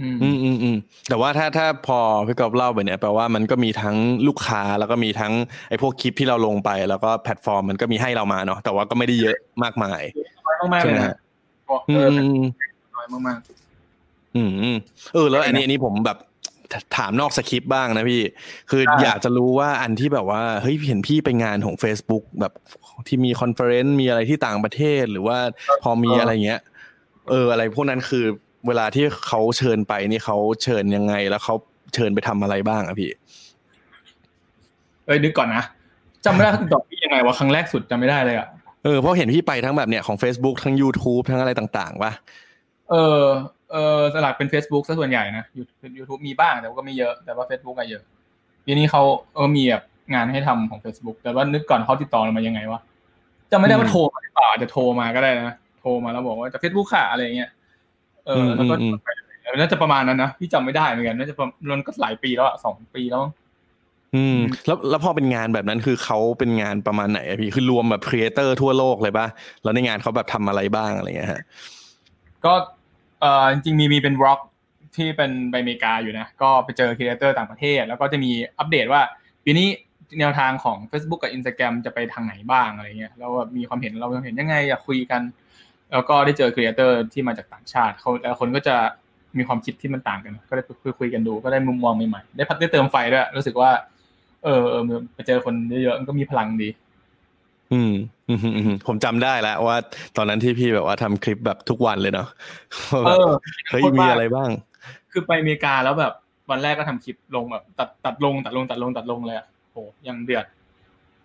[0.00, 0.76] อืมอืมอืม
[1.08, 5.32] แต่ว่าถ้าถ้าพอพี่กอบเล่าไปเนี่ยแปลว่ามันก็มีทั้งลูกค้าแล้วก็มีทั้ง
[5.68, 10.02] ไอ้พวกคลิปที่เราลงไป แล้วก็แพลตฟอร์มมันก็มีให้เรามาเนาะแต่ว่าก็ไม่ได้เยอะมากมาย
[10.80, 10.98] ใช่ไหม
[11.88, 12.08] อืม
[12.96, 13.38] น้อยมาก
[14.36, 14.42] อื
[14.74, 14.76] ม
[15.14, 16.18] เออแล้วอันนี้อันนี้ผมแบบ
[16.96, 18.22] ถามนอกสคริปต์บ้างนะพี่
[18.70, 22.52] คืออยากจะรู้ว่าอันที่แบบว่าเฮ้ยเห็นพี่ไปงานของ Facebook แบบ
[23.08, 25.38] ที่มี conference มีอะไรที่ต่างประเทศหรือว่า
[25.82, 26.60] พอมีอะไรเงี้ย
[27.30, 28.24] เออ อะไรพวกนั้นคือ
[28.66, 31.54] เวลาที่เขาเชิญไปนี่เขาเชิญยังไง แล้วเขา
[31.94, 33.10] เชิญไปทำอะไรบ้างอะพี่
[35.06, 35.62] เอ้ยนึกก่อนนะ
[36.24, 38.48] จำไม่ได้ตอบพี่ยังไงว่าครั้งแรกสุดจำไม่ได้เลยอะ
[38.84, 42.12] เออเพราะเห็นพี่ไปทั้งแบบเนี้ยของ Facebook ทั้ง YouTube ทั้งอะไรต่างๆวะ
[42.90, 43.22] เออ
[43.74, 45.44] เออส่วนหลักเป็น Facebook ซะส่วนใหญ่นะ
[45.98, 48.02] ยูทูบมีบ้างแต่ก็ไม่เยอะแต่ว่า Facebook อะเยอะ
[48.66, 49.02] ทีนี้เขา
[49.34, 49.82] เออมีแบบ
[50.14, 52.80] งานให้ทำของ Facebook แต่ว่านึกก่อนเขาติดต่อมายังไงวะ
[53.50, 57.50] จะไม่ได้ว่าโทรมาหรือเปล่าจะโทรมาก็ได้นะโทรมาแล้วบอกว่าจะ Facebook ค่ะอะไรเงี้ย
[58.26, 58.74] เออแล้วก็
[59.60, 61.34] น่าจะประมาณนั้นนะพี่จำไม่ได้เหมือนกันน่าจะ
[61.72, 63.22] มันก็หลายปีแล้วอะสองปีแล้ว
[64.14, 69.26] อืมแล้วแล้วพอเป็นงานแบบนั้นคือเขาเป็นงานประมาณไหนพี่คือรวมแบบ creator ทั่วโลกเลยป่ะ
[69.62, 71.42] แล้วในงานเขาแบบทำอะไรบ้างอะไรเงี้ยฮะ
[72.44, 72.52] ก็
[73.24, 74.40] เออจริงมีมีเป็นบล็อก
[74.96, 79.02] ที่เป็นไปอเมริกาอยู่นะ ก็ไปเจอ creator ต่างประเทศ แล้วก็จะมีอัปเดตว่า
[79.44, 79.68] ปีนี้
[80.18, 85.22] แนวทางของ Facebook กับ Instagram จะไปทางไหนบ้างอะไรเงี้ยเรามีความเห็นเราเห็นยังไงอยากคุยกัน
[85.92, 88.76] แล้วก็ได้เจอ creator ที่มาจากต่างชาติเขาแต่ละคนก็จะ
[89.38, 93.70] มีความคิดที่มันต่างกัน ก็ได้คุยคุยกันดูก็ได้มุมมองใหม่ๆได้พัฒได้เติมไฟด้วยรู้สึกว่า
[94.44, 94.82] เออเออ
[95.14, 96.68] ไปเจอคนเยอะๆมันก็มีพลังดี
[97.72, 97.92] อืม
[98.86, 99.76] ผมจำได้แล้วว่า
[100.16, 102.28] ตอนนั้นที่พี่แบบว่าทำคลิปแบบทุกวันเลยเนาะ
[103.06, 103.30] เออ
[103.70, 104.50] เฮ้ยมีอะไรบ้าง
[105.12, 106.12] คือไปอเมริกาแล้วแบบ
[106.50, 110.44] วันแรกก็ทำคลิปลงแบบตัดตัดลงตัดลงตัดลงตัดลงเลยอะโหยังเดือด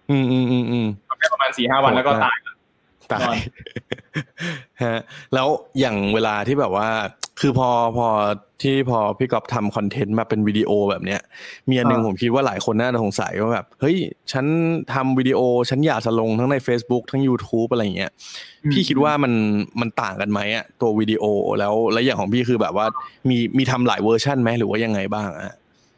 [0.09, 0.87] อืมอืมอืมอืม
[1.19, 2.37] แค่ประมาณสี่ห้าวันแล้วก็ตาย
[3.13, 3.35] ตาย
[4.83, 4.99] ฮะ
[5.33, 5.47] แล้ว
[5.79, 6.89] อย่างเวลาที่แบบว่า
[7.39, 8.07] คือพอพอ
[8.61, 11.21] ที่พอพี่กอบทำคอนเทนต์มาเป็นวิดีโอแบบเนี้ย
[11.69, 13.97] มีอันนึงผมคิดว่าหลายคนน่าจะสงสัยว่าแบบ เฮ้ย
[14.31, 14.45] ฉัน
[14.93, 18.11] ทำวิดีโอ ฉันอยากจะลงทั้งใน Facebook ทั้ง YouTube อะไรเงี้ย
[18.71, 19.33] พี่คิดว่ามัน
[19.81, 21.23] มันต่างกันไหมอะตัววิดีโอ
[21.59, 22.85] แล้วแล้วอย่างของพี่คือแบบว่า
[23.29, 25.55] มีมีทำหลายเวอร์ชันไหมหรือว่ายังไงบ้างอะ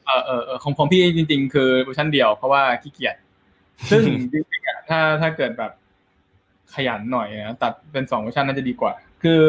[0.08, 3.16] เออเออของของพี่จริง ๆ คือเวอร์ชันเดียวเพราะว่าขี้เกียจ
[3.90, 5.72] ซึ่งจริงๆถ้าถ้าเกิดแบบ
[6.76, 8.92] ขยันหน่อยนะตัดเป็นสองเวอร์ชันน่าจะดีกว่า
[9.24, 9.40] คือ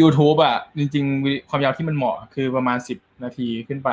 [0.00, 3.90] YouTube อะ จริง ๆ ความยาวที่มันเหมาะ คือประมาณสิบนาทีขึ้นไป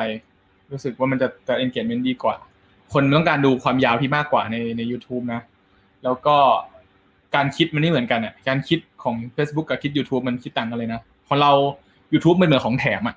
[0.72, 2.36] รู้สึกว่ามันจะจะ engagement ดีกว่า
[2.92, 5.40] คนต้องการดูความยาวที่มากกว่าในใน YouTube นะ
[6.04, 6.36] แล้วก็
[7.34, 11.52] การคิดมันไม่เหมือนกันอะการคิดของ Facebook กับคิด YouTube มันคิดต่างกันเลยนะของเรา
[12.12, 13.16] YouTube มันเหมือนของแถมอะ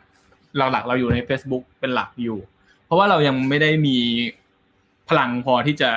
[0.58, 2.38] หลักๆเราอยู่ใน Facebook เป็นหลักอยู่
[2.86, 3.98] เพราะว่าเรายังไม่ได้มี
[5.10, 5.90] พลังพอที่จะ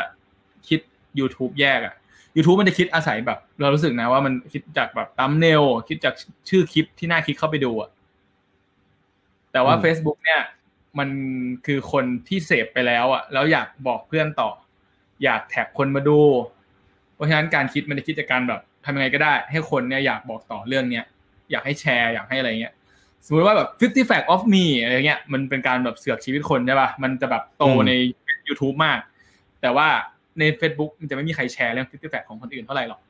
[0.68, 0.80] คิด
[1.18, 1.94] YouTube แยกอะ
[2.36, 6.14] YouTube มันจะคิดอาศัยแบบ เรารู้สึกนะว่ามันคิดจากแบบตัมเนลคิดจาก
[6.48, 7.90] ชื่อคลิปที่น่าคลิกเข้าไปดูอะ
[9.52, 10.40] แต่ว่า Facebook เนี่ย
[10.98, 11.08] มัน
[11.66, 14.50] คือคนที่เสพไปแล้วอะแล้วอยากบอกเพื่อนต่อ
[15.24, 16.20] อยากแท็กคนมาดู
[17.14, 21.04] เพราะฉะนั้นการคิดมันจะคิดจากการแบบทำยังไงก็ได้ ให้คนเนี่ยอยากบอกต่อเรื่องเนี้ย
[21.50, 22.74] อยากให้แชร์อยากให้อะไรเงี้ย
[23.26, 27.92] สมมติว่าแบบ50 fact of me อะไรเงี้ยมันเป็นการแบบเสือกชีวิตคนใช่ป่ะมันจะแบบโตใน
[28.48, 28.98] YouTube มาก
[29.60, 29.88] แต่ว่า
[30.40, 33.00] ใน Facebook มันจะไม่มีใครแชร์เรื่อง50 fact ของคนอื่นเท่าไหร่หรอก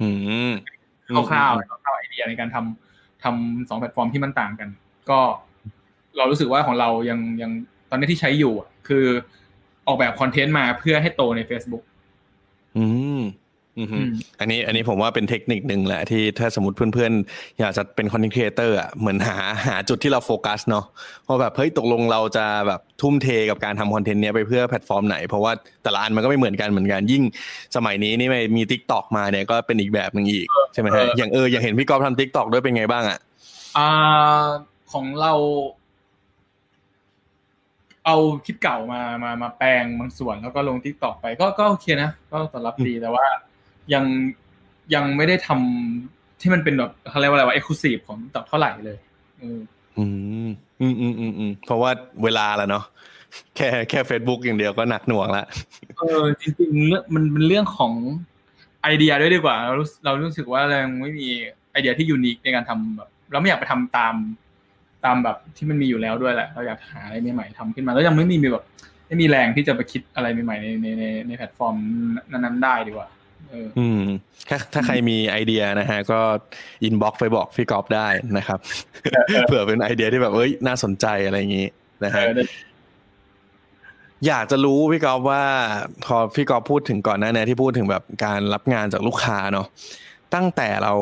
[0.00, 0.08] อื
[0.50, 0.52] ม
[1.30, 4.68] คร่าวๆคร่าวๆไอเดียในการทำทำสองแพลตฟอร์มที่มันต่างกัน
[5.10, 5.20] ก็
[6.16, 7.50] เรารู้สึกว่าของเรายังยัง
[7.90, 8.54] ตอนนี้ที่ใช้อยู่
[8.88, 9.06] คือ
[9.86, 11.84] ออกแบบ content มาเพื่อให้โตใน Facebook
[12.76, 12.84] อื
[13.18, 13.20] ม
[13.78, 14.08] อืม
[14.40, 19.36] อันนี้อันนี้ผมว่าเป็นเทคนิคหนึ่งแหละที่ถ้าสมมติเพื่อนๆ อยากจะเป็น content creator อะเหมือนหา
[19.68, 20.84] หาจุดที่เราโฟกัสเนาะ
[21.24, 27.22] เพราะแบบเฮ้ยตกลงเราจะแบบทุ่มเทกับการทำ content เนี้ยไปเพื่อแพลตฟอร์มไหน เพราะว่าแต่ละอันมันก็ไม่เหมือนกันเหมือนกันยิ่ง
[27.76, 33.18] สมัยนี้นี่มี TikTok มาเนี่ยก็เป็นอีกแบบหนึ่งอีกใช่ไหมฮะอย่างเอออย่างเห็นพี่กอล์ฟทำ TikTok ด้วยเป็นไงบ้างอะ
[33.76, 33.90] อ่า
[34.92, 35.32] ของเรา
[38.06, 43.24] เอาคลิปเก่ามามามาแปลงบางส่วนแล้วก็ลง TikTok ไปก็ก็โอเคนะก็ตอบรับดีแต่ว่า
[43.92, 44.04] ยัง
[44.94, 48.98] ยังไม่ได้ทำที่มันเป็นแบบเขาเรียกว่าอะไรว่า exclusive ของ TikTok เท่าไหร่เลย
[49.42, 49.60] อืม
[49.98, 50.04] อื
[50.46, 51.90] มอืมอืมอืมเพราะว่า
[52.22, 52.84] เวลาแล้วเนาะ
[53.56, 55.44] แค่แค่เฟซบุ๊กอย่างเดียวก็หนักหน่วงละ
[55.98, 57.92] เออจริงๆเรื่องมันเป็นเรื่องของ
[58.82, 61.28] ไอเดียด้วยดีกว่า เราเรารู้สึกว่าเรายังไม่มี
[61.72, 64.14] ไอเดียที่ unique ในการทำแบบเราไม่อยากไปทำตาม
[65.04, 68.64] ตามแบบที่มันมีอยู่แล้วด้วยแหละ เราอยากหาอะไรใหม่ๆทำขึ้นมา แล้วยังไม่มีแบบ
[69.06, 71.76] ไม่มีแรงที่จะไปคิดอะไรใหม่ๆในในในในแพลตฟอร์ม
[72.30, 73.08] นั้นๆได้ดีกว่า
[73.78, 74.02] อืม
[74.48, 76.20] ถ้าถ้าใครมีไอเดียนะฮะ ก็
[76.84, 78.58] inbox ไปบอกพี่กอล์ฟได้นะครับ
[79.46, 81.66] เผื่อเป็นไอเดียที่แบบเอ้ยน่าสนใจอะไรอย่างนี้
[82.04, 82.24] นะฮะ
[84.26, 85.44] อยากจะรู้พี่กอฟว่า
[86.04, 89.66] พอพี่กอฟพูดถึงก่อนหน้านี้ที่พูดถึงแบบการรับงานจากลูกค้าเนาะ
[90.34, 90.92] ตั้งแต่เรา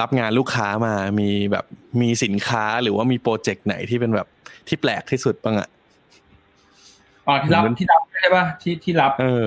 [0.00, 1.64] รับงานลูกค้ามามีแบบ
[2.00, 4.28] มีสินค้าหรือว่ามีโปรเจกต์ไหนที่เป็นแบบ
[4.68, 5.68] ที่แปลกที่สุดบ้างอะ
[7.26, 9.46] อ๋อที่รับที่รับใช่ป่ะที่ที่รับ เออ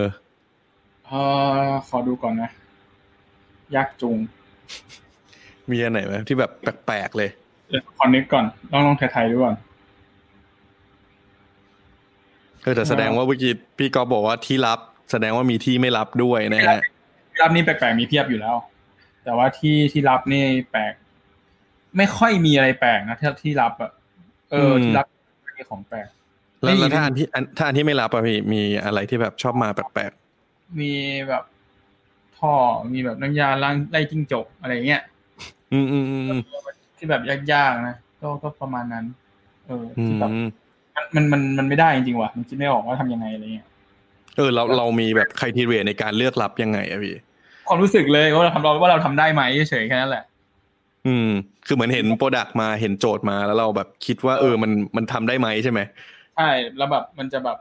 [1.07, 1.13] เอ
[1.59, 2.49] อขอดูก่อนนะ
[3.75, 4.17] ยากจุง
[5.71, 6.51] มีอันไหนไหมที่แบบ
[6.85, 7.29] แปลกๆเลย
[7.69, 9.55] เดี๋ยวขอนึกก่อนต้องลองไทยๆดูก่อน
[12.63, 14.79] เออแต่แสดงว่าเมื่อกี้พี่ก็บอกว่าที่รับ
[15.11, 16.79] แสดงว่ามีที่ไม่รับด้วยนะฮะ
[17.31, 18.55] ที่รับนี่แปลกๆมีเพียบอยู่แล้ว
[19.23, 20.93] แต่ว่าที่ที่รับนี่แปลก
[21.97, 23.91] ไม่ค่อยมีอะไรแปลกนะที่ที่รับอะ
[24.51, 25.05] เออที่รับ
[25.57, 26.07] มีของแปลก
[26.61, 30.11] แล้วถ้าอันที่ถ้าอันที่ไม่รับอะพี่มีอะไรที่แบบชอบมาแปลก
[30.79, 30.91] มี
[31.27, 31.43] แบบ
[32.37, 32.53] ท่อ
[32.93, 35.01] มีแบบน้ำยาล้างไล่จิ้งจกอะไรเงี้ย
[35.73, 36.41] อืมอืมอืม
[36.97, 39.05] ที่แบบยากๆนะก็ก็ประมาณนั้น
[39.67, 40.31] เออที่แบบ
[41.15, 43.67] มันมันมันไม่ได้จริงๆว่ะมันคิดไม่ออกว่าทำยังไงอะไรเงี้ย
[44.37, 47.15] เออเราเรามีแบบใครทีเรียในการเลือกรับยังไงอะพี่
[47.67, 50.23] ความรู้สึกเลยว่าเราทำเราว่าเราทำได้ไหมเฉยแค่นั้นแหละ
[51.07, 51.29] อืม
[51.67, 55.79] คือเหมือนเห็นโปรดักต์มาเห็นโจทย์มาแล้วเราแบบคิดว่า เออมันมันทำได้ไหมใช่ไหม
[56.35, 57.57] ใช่แล้วแบบมันจะแบบ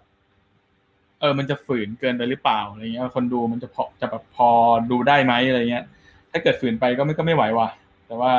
[1.21, 4.49] เออมันจะฝืนเกินไปหรือเปล่าอะไรเงี้ย คนดูมันจะพอจะแบบพอ
[4.91, 5.85] ดูได้ไหมอะไรเงี้ย
[6.33, 7.69] ถ้าเกิดฝืนไปก็ไม่ก็ไม่ไหวว่ะ
[8.07, 8.33] แต่ว่า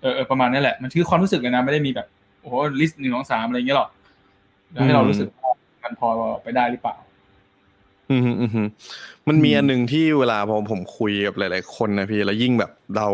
[0.00, 2.06] เออประมาณนี้แหละ มันคือความรู้สึกเลยนะ ไม่ได้มีแบบ
[2.40, 3.90] โอ้โหลิสต์หนึ่งสองสามอะไรเงี้ยหรอก
[4.84, 5.28] ให้เรารู้สึก
[5.84, 6.08] มันพอ
[6.42, 6.96] ไปได้หรือเปล่า
[8.12, 8.66] อืมอืม
[9.28, 13.08] มันมีอันหนึ่งที่เวลาพอผมคุยกับหลาย ๆ คนนะพี่แล้วยิ่งแบบเรา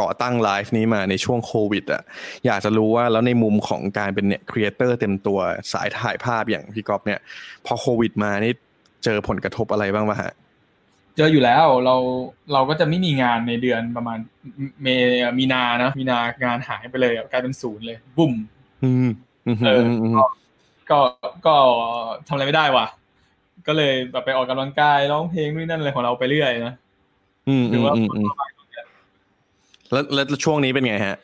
[0.00, 2.02] ก่อตั้งไลฟ์นี้มาในช่วงโควิดอะ
[2.46, 5.38] อยากจะรู้ว่าแล้วในมุมของการเป็นเนี่ยครีเอเตอร์เต็มตัว
[5.72, 7.20] สายถ่ายภาพอย่างพี่ก๊อฟเนี่ย
[7.66, 8.52] พอโควิดมานี่
[9.04, 10.32] เจอผลกระทบอะไรบ้างปะฮะ
[11.16, 11.96] เจออยู่แล้วเรา
[12.52, 14.18] เราก็จะไม่มีงานในเดือนประมาณ
[14.82, 14.86] เม
[15.38, 18.32] มีนานะมีนางานหายไปเลยกลายเป็นศูนย์เลยบุ่ม
[19.66, 19.82] เออ
[20.90, 20.98] ก็
[21.46, 21.54] ก็
[22.26, 22.86] ทำอะไรไม่ได้ว่ะ
[23.66, 26.74] ก็เลยแบบไปออกกำลังกายร้องเพลงนู่นนั่นอะไรของเราไปเรื่อยนะ
[27.48, 27.94] อืมหรือว่า
[29.92, 31.18] แล้วแล้วช่วงนี้เป็นไงฮะ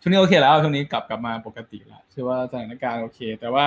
[0.00, 3.66] ช่วงนี้โอเคแล้วช่วงนี้กลับกลับมาปกติแล้วเชื่อว่าสถานการณ์โอเค แต่ว่า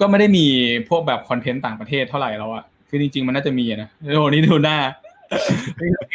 [0.00, 0.46] ก็ไม่ได้มี
[0.88, 4.76] พวกแบบคอนเทนต์ต่างประเทศเท่าไหร่แล้วอะคือจริงๆมันน่าจะมีนะโอ้นี่ดูหน้า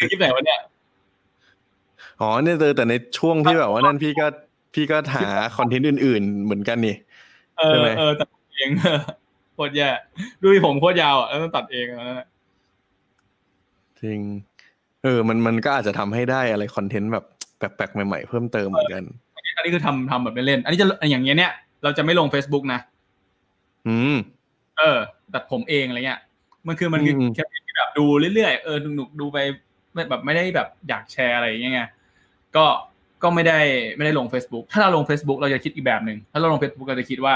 [0.09, 0.59] คลิปไหนวะเนี่ย
[2.21, 4.25] อ๋อเนี่ยเจอแต่ในช่วงที่แบบว่านั่นพี่ก็
[4.73, 5.25] พี่ก็หา
[5.57, 6.95] คอนเทนต์อื่น ๆ เหมือนกันนี่
[7.65, 8.25] ใช่ไหมเออแต่
[8.55, 8.69] เอง
[9.53, 9.89] โคตรแย่
[10.41, 12.27] ดูผมโคตรยาวอะแล้วต้องตัดเองแล้วนะ
[14.01, 14.19] จริง
[15.03, 17.25] เออ มันมันก็อาจจะทำให้ได้อะไรคอนเทนต์แบบ
[17.57, 19.03] แปลกๆใหม่ๆเพิ่มเติมเหมือนกัน
[19.55, 21.51] อันนี้คือทำทำแบบเล่น อันนี้จะอย่างเงี้ยเนี่ย
[21.83, 22.79] เราจะไม่ลง Facebook นะ
[23.87, 24.15] อืม
[24.79, 24.97] เออ
[25.33, 26.21] ตัดผมเองอะไรเงี้ย
[26.67, 27.43] มันคือมันคือแค่
[27.77, 29.37] แบบดูเรื่อยๆ เออหนุกดูไป
[30.09, 31.89] แบบไม่ได้แบบอยากแชร์อะไรอย่างเงี้ย
[32.55, 32.65] ก็
[33.23, 33.59] ก็ไม่ได้
[33.95, 37.35] ไม่ได้ลง Facebook ถ้าเราลง Facebook เราจะคิดอีกแบบหนึ่งถ้าเราลง Facebook เราจะคิดว่า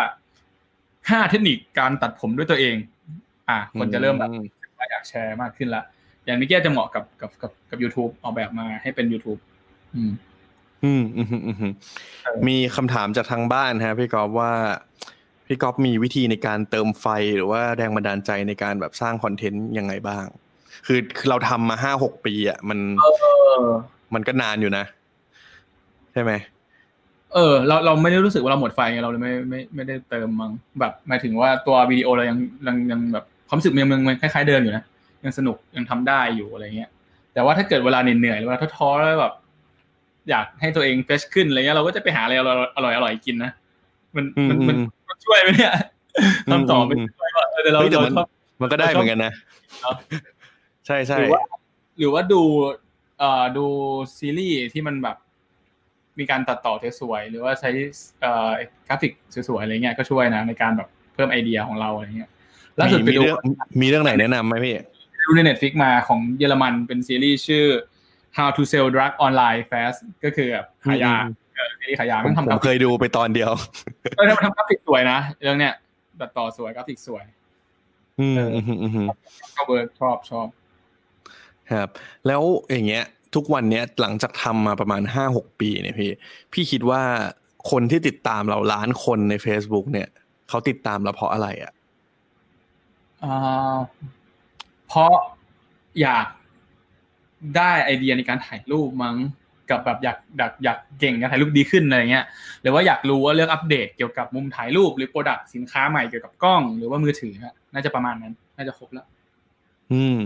[1.12, 2.76] ห้าเทคนิคการตัดผมด้วยตัวเอง
[3.50, 4.30] อะคนจะเริ่มแบบ
[4.92, 5.84] อยากแชร์มากขึ้นละ
[6.26, 9.40] อย่างนี้แกจะเหมาะกับกับกับกับ YouTube ออกแบบมาให้เป็น YouTube
[9.96, 10.12] อืม
[10.84, 11.74] อืม อืมอืมอืม
[12.48, 14.52] มีคำถามจากทางบ้านฮะพี่กอฟว่า
[15.48, 20.26] พี่กอฟมีวิธีในการเติมไฟหรือว่าแรงบันดาลใจในการแบบสร้างคอนเทนต์ยังไงบ้าง
[20.86, 22.80] คือคือเราทำมาห้าหกปีอะมัน
[24.14, 24.86] มันก็นานอยู่นะ
[26.14, 26.32] ใช่ไหม
[27.34, 32.38] เออเราเราไม่ได้รู้สึกว่าเราหมดไฟไงเราเลยไม่ไม่ไม่ได้เติมมั้งแบบหมายถึงว่าตัววิดีโอเรายัง
[32.68, 34.84] ยังยังแบบความรู้สึกมันมันคล้ายๆเดิมอยู่นะ
[35.24, 36.90] ยังสนุกยังทำได้อยู่อะไรเงี้ย
[37.34, 39.34] แต่ว่าถ้าเกิดเวลาเหนื่อยหรือว่าท้อๆแล้วแบบ
[40.30, 42.52] อยากให้ตัวเองเฟชขึ้นอะไรเงี้ยเราก็จะไปหาอะไรอร่
[42.90, 43.52] อยอร่อยกินนะ
[44.16, 44.58] มันมัน
[45.10, 45.74] มันช่วยไหมเนี่ย
[46.52, 48.26] คำตอบไม่ช่วยว่าแต่เราเรา
[48.62, 49.32] มันก็ได้เหมือนกันนะ
[50.86, 51.42] ใช่ใช่หรือว่า
[51.98, 52.42] หรือว่าดู
[53.20, 53.66] เอ่อดู
[54.18, 55.18] ซีรีส์ที่มันแบบ
[56.20, 57.70] มีการตัดต่อสวยๆหรือว่าใช้
[58.22, 58.50] เอ่อ
[58.88, 59.12] กราฟิก
[59.50, 62.30] สวยๆอะไรเงี้ยก็ช่วยนะในการแบบเพิ่มไอเดียของเราอะไรเงี้ย
[62.80, 63.22] ล่าสุดไปดู
[63.82, 64.76] มีเรื่องไหนแนะนำไหมพี่
[65.26, 67.66] ดูใน Netflix มาของเยอรมันเป็นซีรีส์ชื่อ
[68.38, 71.16] How to Sell Drug Online Fast ก็คือแบบขายยา
[71.80, 73.52] ซีรีส์ขายยาผมเคยดูไปตอนเดียว
[74.18, 75.74] เออทำกราฟิกสวยนะเรื่องเนี้ย
[76.20, 77.26] ตัดต่อสวยกราฟิกสวย
[78.20, 79.08] อืมอืมอืม
[79.56, 80.48] ก็ work ชอบชอบ
[81.72, 81.88] ครับ
[82.28, 83.04] แล้วอย่างเงี้ย
[83.36, 86.12] ทุกวันเนี้ยหลังจากทำมาประมาณห้าหกปีเนี่ยพี่
[86.54, 87.02] พี่คิดว่า
[87.72, 90.08] คนที่ติดตามเราล้านคนใน Facebook เนี่ย
[90.50, 91.74] เขาติดตามเราเพราะอะไรอะ
[94.88, 95.14] เพราะ
[96.02, 96.26] อยาก
[97.58, 99.16] ได้ไอเดียในการถ่ายรูปมั้ง
[99.70, 102.26] กับแบบอยากอยากอยากเก่งการถ่ายรูปดีขึ้นอะไรเงี้ย
[102.62, 107.34] หรือว่าอยากรู้ว่าเรื่องอัปเดตเกี่ยวกับมุมถ่ายรูปหรือ product สินค้าใหม่เกี่ยวกับกล้อง หรือว่ามือถือ
[107.74, 109.06] น่าจะประมาณนั้น น่าจะครบแล้ว
[109.94, 110.20] อืม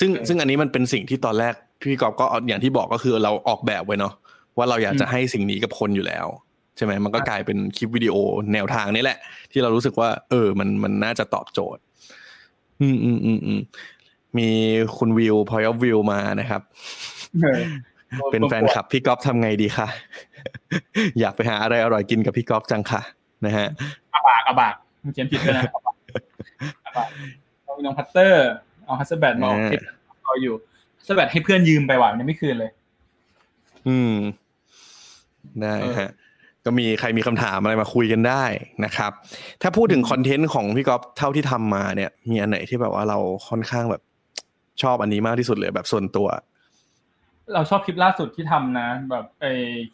[0.00, 4.14] ซึ่งซึ่งอันนี้มันเป็นสิ่งที่ตอนแรก พี่กอบก็อย่างที่บอกก็คือเราออกแบบไว้เนาะ
[4.56, 6.26] ว่าเราอยากจะให้สิ่งนี้กับคนอยู่แล้ว
[6.76, 8.14] ใช่ไหมมันก็กลายเป็นคลิปวิดีโอ
[8.52, 9.18] แนวทางนี้แหละ
[9.52, 11.82] ที่เรารู้สึกว่า เออ มันมันน่าจะตอบโจทย์
[12.80, 13.60] อืมอืมอืมอืม
[14.38, 14.48] มี
[14.98, 16.62] คุณวิวพอยวิวมานะครับ
[18.32, 19.88] เป็นแฟนคลับพี่ก๊อฟทำไงดีคะ
[21.20, 23.02] อยากไปหาอะไรอร่อยกินกับพี่ก๊อฟจังค่ะ
[23.46, 23.68] นะฮะ
[24.14, 24.74] อาบากอาบาก
[25.14, 25.64] เขียนผิดเลยนะ
[26.86, 27.08] อาบาก
[27.64, 28.48] เอาน้องพัตเตอร์
[28.84, 29.80] เอาฮัสเบดมาคิด
[30.24, 30.71] เอาอยู่ฮั
[31.06, 32.70] สเบดให้เพื่อนยืมไปหวานยังไม่คืนเลย
[33.88, 34.14] อืม
[35.60, 36.12] ได้ฮะ
[36.64, 38.44] ก็มีใครมีคำถามอะไรมาคุยกันได้
[38.84, 39.12] นะครับ
[39.62, 44.02] ถ้าพูดถึงคอนเทนต์ของพี่ก๊อฟเท่าที่ทำมาเนี่ย มีอันไหนที่แบบว่าเราค่อนข้างแบบ
[44.82, 46.28] ชอบอันนี้มากที่สุดเลยแบบส่วนตัว
[47.54, 49.46] เราชอบคลิปล่าสุดที่ทำนะ แบบไอ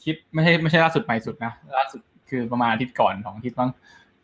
[0.03, 3.71] คลิปไม่ใช่ไม่ใช่ล่าสุดใหม่สุดนะล่าสุดคือประมาณอาทิตย์ก่อนของอาทิตย์บ้าง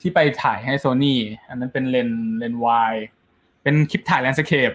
[0.00, 2.94] ที่ไปถ่ายให้โซนี่อันนั้นเป็นเลนเลนไวด์
[3.62, 4.72] เป็นคลิปถ่าย landscape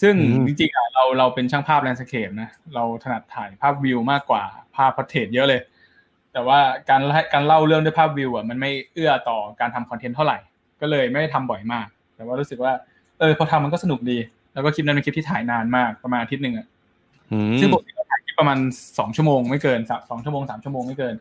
[0.00, 0.14] ซึ่ง
[0.46, 4.42] จริงๆเราเราเป็นช่างภาพ landscape นะเราถนัดถ่ายภาพวิวมากกว่า
[4.76, 5.60] ภาพ portrait เยอะเลย
[6.32, 6.58] แต่ว่า
[6.88, 10.38] การการเล่าเรื่องด้วยภาพวิวอะมันไม่เอื้อต่อการทำ content เท่าไหร่
[10.80, 11.86] ก็เลยไม่ได้ทำบ่อยมาก
[12.16, 12.72] แต่ว่ารู้สึกว่า
[13.18, 14.18] เออพอทำมันก็สนุกดี
[14.52, 16.66] แล้วก็คลิปนั้นเป็นคลิปที่ถ่ายนานมากประมาณอาทิตย์หนึ่งอะ
[17.60, 18.58] ซึ่งปกติเราถ่ายคลิปประมาณ
[18.98, 21.14] สองชั่วโมงไม่เกินสองชั่วโมงสามชั่วโมงไม่เกิน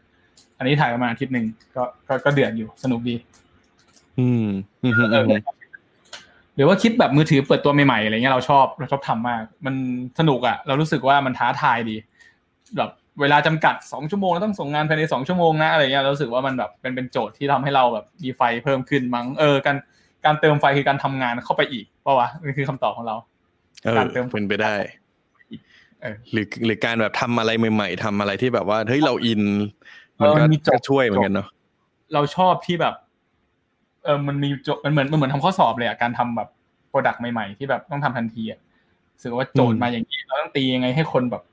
[0.57, 3.15] อันนี้ถ่ายประมาณอาทิตย์หนึ่งก็ก็ก็เดือดอยู่สนุกดี
[4.19, 4.47] อืม
[4.81, 4.85] ห
[6.61, 9.75] รือว่าคิดแบบมือถือเปิดตัวใหม่ๆอะไรเงี้ยเราชอบเราชอบทำมาก มัน
[10.19, 11.95] สนุกอะ เรารู้สึกว่ามันท้าทายดี
[12.77, 12.89] แบบ
[13.21, 19.77] เวลาจำกัดสองชั่วโมงต้องส่งงานภายในสองชั่วโมงนะอะไรเงี้ยเรารู้สึกว่ามันแบบเป็นเป็นโจทย์ที่ทำให้เราแบบมีไฟเพิ่มขึ้นมั้งเออการ
[20.25, 23.15] การเติมไฟคือการทำงานเข้าไปอีกป่าวะนี่คือคำตอบของเรา
[23.97, 24.75] การเติมเป็นไปได้
[26.31, 29.41] หรือหรือการแบบทำอะไรใหม่ๆทำอะไรที่แบบว่าเฮ้ยเราอิน
[30.19, 30.27] มัน
[30.67, 31.47] ก็ช่วยเหมือนกันเนาะ
[32.13, 32.95] เราชอบที่แบบ
[34.03, 36.49] เออมันมีโจทย์มันเหมือนมันเหมือนทำข้อสอบเลยอะการทำแบบ
[36.89, 38.59] product ใหม่ๆ ที่แบบต้องทำทันทีอะรู้
[39.23, 41.43] สึกว่าโจทย์มาอย่างนี้เราต้องตียังไงให้คนแบบ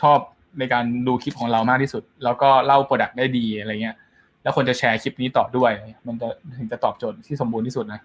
[0.00, 0.18] ชอบ
[0.58, 3.96] ในการดูคลิปของเรามากที่สุด แล้วก็เล่า product ได้ดีอะไรเงี้ย
[4.42, 5.70] แล้วคนจะแชร์คลิปนี้ต่อด้วย
[6.06, 8.00] มันจะถึงจะตอบโจทย์ที่สมบูรณ์ที่สุดนะ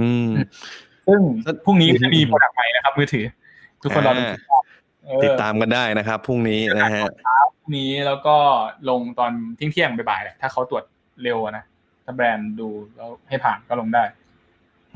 [0.00, 0.28] อืม
[1.06, 1.20] ซึ่ง
[1.64, 3.24] พรุ่งนี้จะมี product ใหม่นะครับ มือถือ
[3.82, 4.12] ทุกคนรอ
[5.24, 7.04] ติดตามกันได้นะครับพรุ่งนี้นะฮะ
[7.56, 8.36] พรุ่งนี้แล้วก็
[8.88, 10.84] ลงตอนเที่ยงเที่ยงบ่ายๆถ้าเขาตรวจ
[11.22, 11.64] เร็วนะ
[12.08, 14.04] ถ้าแบรนด์ดูแล้วให้ผ่านก็ลงได้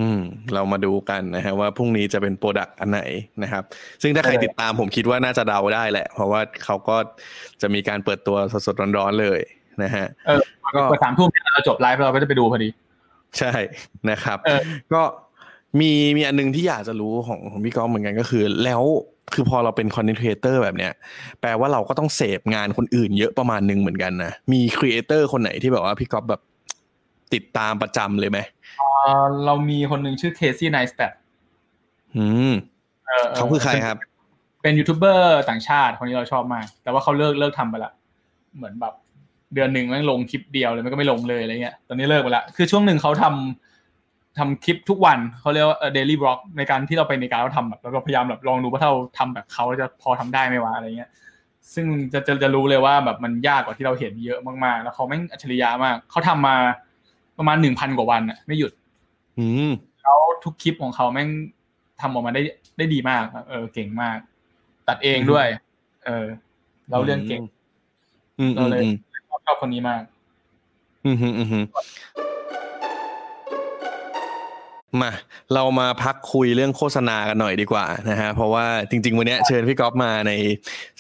[0.01, 0.21] อืม
[0.55, 3.03] เรามาดูกันนะฮะว่าพรุ่งนี้จะเป็น product อันไหน
[3.43, 3.63] นะครับ
[4.03, 6.97] ซึ่งถ้าใครติดตามผมคิดว่าน่าจะเดาได้แหละ เพราะว่าเขาก็
[7.63, 9.41] จะมีการเปิดตัวสดๆร้อนๆเลย
[9.83, 10.43] นะฮะ เออ
[10.75, 12.69] ก็สามทุ่มเราจบไลฟ์เราก็จะไปดูพอดี
[13.39, 13.53] ใช่
[14.11, 14.39] นะครับ
[14.93, 15.03] ก็
[15.81, 18.83] มีมีอันนึงที่อยากจะรู้ของของพี่ก๊อฟเหมือนกันก็คือ แล้ว
[19.35, 20.93] คือพอเราเป็น content creator แบบเนี้ย
[21.41, 26.41] แปลว่าเราก็ต้องเสพงานคนอื่นเยอะประมาณนึงเหมือนกันนะมี creator คนไหนที่แบบว่าพี่ก๊อฟแบบ
[27.35, 28.39] ติดตามประจำเลยไหม
[29.47, 31.13] เรามีคนหนึ่งชื่อ Casey Neistat
[32.17, 32.53] อืม
[33.35, 33.97] เขาคือใครครับ
[34.63, 37.93] เป็นยูทูบเบอร์ต่างชาติคนนี้เราชอบมาก แต่ว่าเขาเลิกเลิกทำไปละ
[38.57, 38.95] เหมือนแบบ
[39.55, 43.25] เดือนหนึ่งแม่งลงคลิปเดียวเลยมันก็ไม่ลงเลยอะไรเงี้ย ตอนนี้เลิกไปละคือช่วงหนึ่งเขาท
[44.39, 51.11] ทำคลิปทุกวันเขาเรียกว่าเดลี่บล็อกในการที่เราไปในการเราทำแบบเราพยายามแบบลองดูว่าถ้าเราทำแบบเขาจะพอทำได้ไหมวะอะไรเงี้ย
[51.75, 56.57] ซึ่งจะจะจะรู้เลยว่าแบบมันยากกว่าที่เราเห็นเยอะมากๆ แล้วเขาแม่งอัจฉริยะมากเขาทำมา
[57.39, 58.73] ประมาณหนึ่งพันกว่าวันอะไม่หยุด
[59.39, 59.71] อืม
[60.03, 61.29] แล้วทุกคลิปของเขาแม่ง
[62.01, 62.43] ทำออกมาได้
[62.79, 64.19] ได้ดีมากเออเก่งมาก
[64.89, 65.47] ตัดเองด้วย
[66.05, 66.27] เออ
[66.91, 67.43] เราเรื่องเก่ง
[68.39, 68.95] อืมเราเลยอืม
[69.47, 70.03] ชอบคนนี้มาก
[71.05, 71.65] อืมอืมอืม
[75.01, 75.11] มา
[75.55, 80.33] เรามาพักคุยเรื่องโฆษณากันหน่อยดีกว่านะฮะเพราะว่าจริง ๆ วันนี้เชิญพี่ก๊อฟมาใน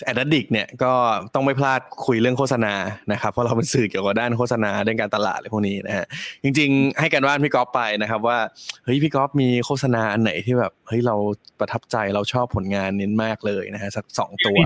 [0.05, 0.93] แอดดิกเนี่ยก็
[1.35, 2.75] ต้องไม่พลาดคุยเรื่องโฆษณา
[3.13, 6.07] นะครับเพราะเราเป็นสื่อเกี่ยวกับด้านโฆษณาด้านการตลาดอะไรพวกนี้นะฮะ
[6.45, 8.39] จริง ๆ ให้กันว่านพี่ก๊อฟไปนะครับว่า
[8.85, 11.17] เฮ้ยพี่ก๊อฟมีโฆษณาอันไหนที่แบบเฮ้ยเรา
[11.61, 14.59] ประทับใจเราชอบผลงานนี้มากเลยนะฮะสักสองตัว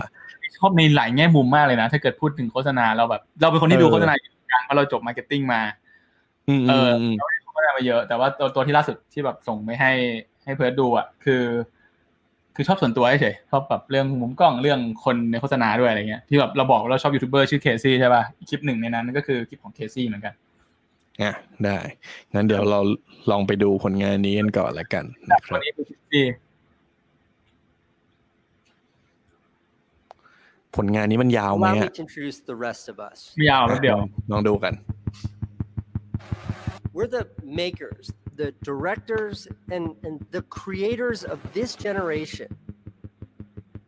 [0.58, 5.60] ชอบในหลายแง่มุมมากเลยนะ ถ้าเกิดพูดถึงโฆษณาเราแบบ เราเป็นคนที่ดูโฆษณาอยู่กันเพราะเราจบ marketing มา
[6.48, 7.08] อืมเออื
[7.56, 9.92] อมอืมโฆษณามาเยอะ แต่ว่าตัวตัวที่ล่าสุดที่แบบส่งไปให้
[10.44, 11.44] ให้เพิร์ดดูอะคือ
[12.54, 20.34] คือชอบส่วนตัวเฉยๆชอบแบบเรื่องมุมกล้องเรื่องคนในโฆษณาด้วยอะไรเงี้ยที่แบบเราบอกว่าเราชอบยูทูบเบอร์ชื่อ Casey ใช่ป่ะคลิปหนึ่งในนั้นก็คือคลิปของ Casey เหมือนกัน
[21.22, 21.32] อะ
[21.64, 21.78] ได้
[22.34, 22.80] งั้นเดี๋ยวเรา
[23.30, 26.24] ลองไปดูผลงานนี้กันก่อนละกันนะควัรันบนี้คือเคซี่
[30.76, 33.18] ผลงานนี้มันยาวไหม Allow me อะ to introduce the rest of us.
[33.36, 33.98] ไม่ยาวแล้วเดียว
[34.32, 34.72] ลองดูกัน
[36.96, 42.48] We're the makers, the directors, and, and the creators of this generation.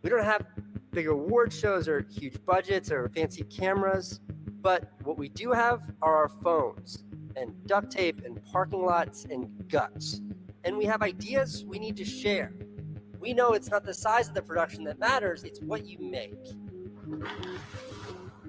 [0.02, 0.44] We don't have
[0.90, 4.20] big award shows or huge budgets or fancy cameras,
[4.60, 9.66] but what we do have are our phones and duct tape and parking lots and
[9.70, 10.20] guts.
[10.64, 12.52] And we have ideas we need to share.
[13.18, 16.36] We know it's not the size of the production that matters, it's what you make.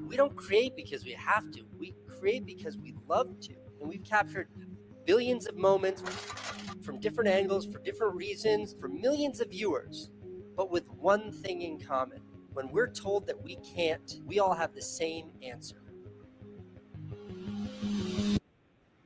[0.06, 4.05] We don't create because we have to, we create because we love to And we've
[4.05, 4.49] captured
[5.05, 6.03] billions of moments
[6.83, 10.11] from different angles, for different reasons, for millions of viewers,
[10.57, 12.21] but with one thing in common.
[12.53, 15.85] When we're told that we can't, we all have the same answer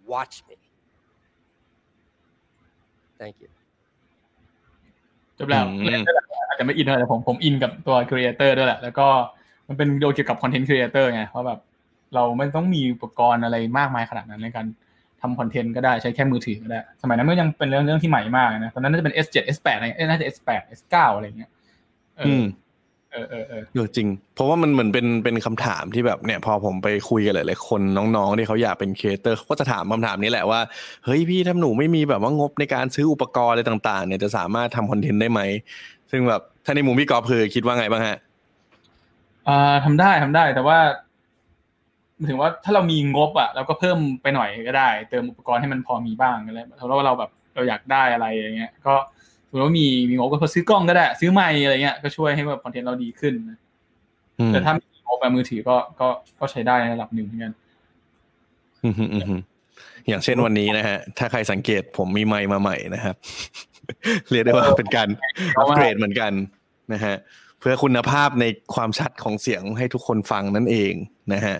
[0.09, 0.57] Watch me.
[3.21, 3.49] Thank you.
[5.39, 6.03] จบแล้ว อืม
[6.49, 9.07] อาจจะไม่อินเท่าไหร่แต่ผมผมอินกับตัวครีเอเตอร์ด้วยแหละ แล้วก็
[9.69, 11.59] มันเป็นวิดีโอเกี่ยวกับคอนเทนต์ครีเอเตอร์ไงเพราะแบบ
[12.16, 14.66] เราไม่ต้องมีอุปกรณ์อะไรมากมายขนาดนั้นในการ
[15.22, 21.50] ทำ content ก็ได้ใช้แค่มือถือก็ได้ สมัยนั้นมันยังเป็นเรื่องเรื่องที่ใหม่มากนะตอนนั้นน่าจะเป็น S7 S8 อะไรเงี้ยเอ้ยน่าจะ S8 S9 อะไรเงี้ย
[22.18, 22.44] เอออือม
[23.14, 27.82] เออเออเออเออจริง เพราะว่ามันเหมือนเป็นเป็นคำถามที่แบบเนี่ย พอผมไปคุยกับหลายๆคน
[28.16, 30.60] น้องๆที่เขาอยากเป็นครีเอเตอร์เขาก็จะถามคำถามนี้แหละว่า
[31.06, 35.42] เฮ้ยพี่ถ้าหนูไม่มีแบบว่างบในการซื้ออุปกรณ์อะไรต่างๆ เนี่ยจะสามารถทำคอนเทนต์ได้ไหม
[36.12, 38.18] ซึ่งแบบถ้าในมุมพี่กอล์ฟคือคิดว่าไงบ้างฮะ
[39.48, 41.13] อ่าทำได้ทำได้แต่ว่าหมาย
[42.30, 48.94] ถึงว่าถ้าเรามีงบอะเราก็เพิ่มไปหน่อยก็ได้ เติมอุปกรณ์ให้มันพอมีบ้างก็ได้ถ้าเราเราแบบเราอยากได้อะไรอย่างเงี้ย ก็
[49.48, 53.34] สมมติว่ามีมีงบก็ซื้อกล้องก็ได้ ซื้อไมค์อะไรเงี้ยก็ช่วยให้แบบคอนเทนต์เราดีขึ้น
[54.40, 56.08] อืมแต่ถ้าไม่มีงบแบบมือถือก็ก็
[56.40, 57.54] ก็ใช้ได้ในระดับหนึ่งเหมือนกัน
[58.84, 59.42] อืมอืมอืมอืม
[60.08, 63.16] อย่างเช่นวันนี้นะฮะ ถ้าใครสังเกตผมมีไมค์มาใหม่นะครับ
[64.32, 65.10] เรียกได้ว่าเป็นการ
[65.58, 66.32] อัปเกรดเหมือนกัน
[66.94, 67.16] นะฮะ
[67.60, 70.94] เพื่อคุณภาพในความชัดของเสียงให้ทุกคนฟังนั่นเอง
[71.34, 71.58] นะฮะ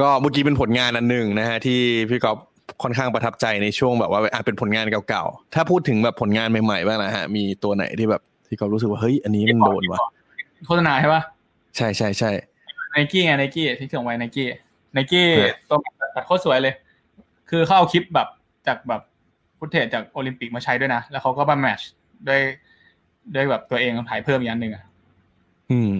[0.00, 1.80] ก็เมื่อกี้เป็นผลงานอันหนึ่งนะฮะที่
[2.10, 2.38] พี่ก๊อฟ
[2.82, 10.00] ค่อนข้างประทับใจในช่วงแบบว่าอะเป็นผลงานเก่าๆ ถ้าพูดถึงแบบผลงานใหม่ๆบ้างนะฮะ มีตัวไหนที่แบบที่ก๊อฟรู้สึกว่าเฮ้ยอันนี้มันโดนวะ
[10.66, 11.22] โฆษณาใช่ปะ
[11.76, 12.30] ใช่ใช่ใช่
[12.90, 14.46] ไนกี้ไงไนกี้ที่ส่งไว้ไนกี้
[14.92, 15.78] ไนกี้ฮะตัว
[16.14, 16.74] ตัดโคตรสวยเลย
[17.50, 18.28] คือเขาเอาคลิปแบบ
[18.66, 19.02] จากแบบ
[19.58, 21.88] ฟุตเทจจากโอลิมปิกมาใช้ด้วยนะ แล้วเขาก็มาแมทช์
[22.28, 22.40] ด้วย
[23.34, 24.84] ด้วยแบบตัวเองถ่ายเพิ่มอีกอันหนึ่งอะ
[25.70, 25.92] อืม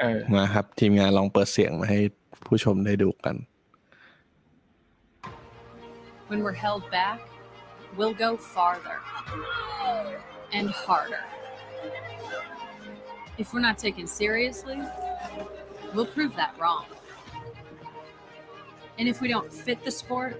[0.00, 2.00] เออมาครับ ทีมงานลองเปิดเสียงมาให้
[2.45, 3.35] ผู้ชมได้ดูกัน
[6.29, 7.19] When we're held back,
[7.97, 8.97] we'll go farther
[10.57, 11.25] and harder.
[13.41, 14.79] If we're not taken seriously,
[15.93, 16.85] we'll prove that wrong.
[18.97, 20.33] And if we don't fit the sport,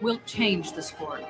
[0.00, 1.24] we'll change the sport.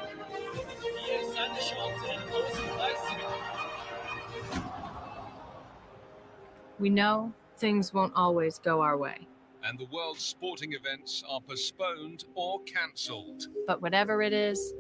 [6.78, 9.26] We know things won't always go our way,
[9.63, 13.47] and the world's sporting events are postponed or cancelled.
[13.67, 14.73] but whatever it is,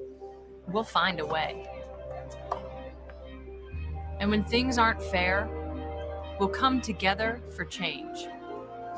[0.67, 1.65] we'll find a way.
[4.19, 5.47] And when things aren't fair,
[6.39, 8.27] we'll come together for change.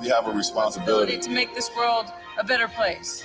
[0.01, 1.17] We have a responsibility.
[1.19, 2.07] to make this world
[2.37, 3.23] a better place.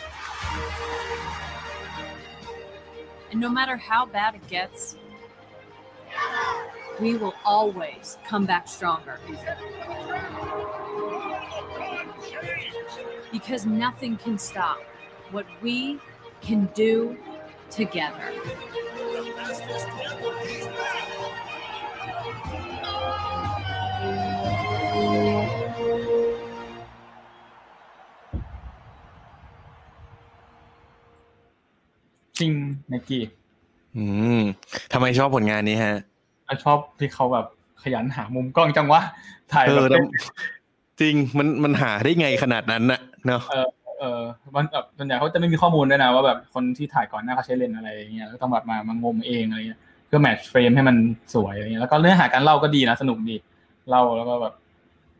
[3.30, 4.96] And no matter how bad it gets,
[7.00, 9.18] we will always come back stronger.
[13.32, 14.78] Because nothing can stop
[15.30, 15.98] what we
[16.40, 17.16] can do
[17.70, 18.28] together.
[32.38, 32.52] จริง
[32.88, 33.22] ไนกี้
[33.96, 34.04] อื
[34.38, 34.42] ม
[34.92, 35.94] ทำไมชอบผลงานนี้ฮะ
[36.64, 37.46] ชอบที่เขาแบบ
[37.82, 39.00] ขยันหามุมกล้องจังวะ
[39.52, 40.06] ถ่ายเอแบอบแล้ว
[41.00, 43.68] จริงมันมันหาได้ไงขนาดนั้นน่ะเนาะเออ
[43.98, 44.20] เออ
[44.54, 50.96] มันแบบส่วนใหญ่เขาจะไม่มีข้อมูลด้วยนะว่าแบบคนที่ถ่ายก่อนหน้าเขาใช้เลนส์อะไรอย่างเงี้ยก็ต้องแบบมามางมเองอะไรเงี้ยเพื่อแมทช์เฟรมให้มัน
[51.34, 53.36] สวยอะไรเงี้ยแล้วก็เนื้อหาการเล่าก็ดีนะสนุกดี
[53.90, 54.54] เล่าแล้วก็แบบ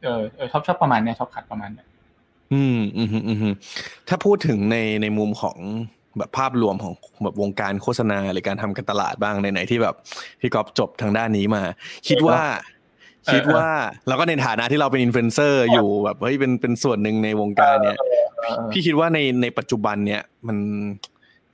[0.04, 1.86] เออเออชอบชอบประมาณเนี้ยชอบขัดประมาณเนี้ย
[2.52, 3.54] อืมอืมอืมอืม
[4.08, 5.56] ถ้าพูดถึงในในมุมของ
[6.18, 9.94] แบบภาพรวมของแบบวงการโฆษณาหรือการทำการตลาดบ้างในไหนๆที่แบบ
[10.40, 11.62] พี่ก๊อฟจบทางด้านนี้มา
[12.08, 12.40] คิดว่า
[13.32, 13.68] คิดว่า
[14.08, 20.58] แล้วก็ในฐานะที่เราเป็นอินฟลูเอนเซอร์อยู่แบบเฮ้ยเป็นเป็นส่วนหนึ่งในวงการเนี่ยเออพี่คิดว่าในในปัจจุบันเนี่ยมัน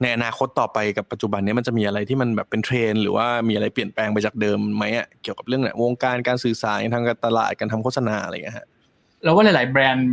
[0.03, 8.67] ในอนาคตต่อไปกับปัจจุบันเนี้ยมันจะมีอะไรที่มันแบบเป็นเทรนด์หรือว่ามีอะไรเปลี่ยนแปลงไปจากเดิมไหมอะเกี่ยวกับเรื่องเนี่ยวงการการสื่อสารทางการตลาดการทำโฆษณาอะไรอย่างเงี้ยฮะ
[9.23, 10.11] แล้วว่าหลาย ๆ แบรนด์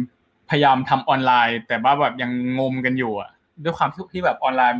[0.49, 3.29] พยายามทำออนไลน์ แต่ว่าแบบยังงมกันอยู่อะ
[3.63, 4.77] ด้วยความที่ที่แบบออนไลน์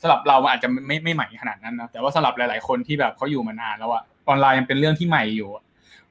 [0.00, 5.63] สำหรับเรามันอาจจะไม่ไม่ใหม่ขนาดนั้นนะแต่ว่าสำหรับหลาย ๆ คนที่แบบเขาอยู่มานานแล้วอะออนไลน์ยังเป็นเรื่องที่ใหม่อยู่อะ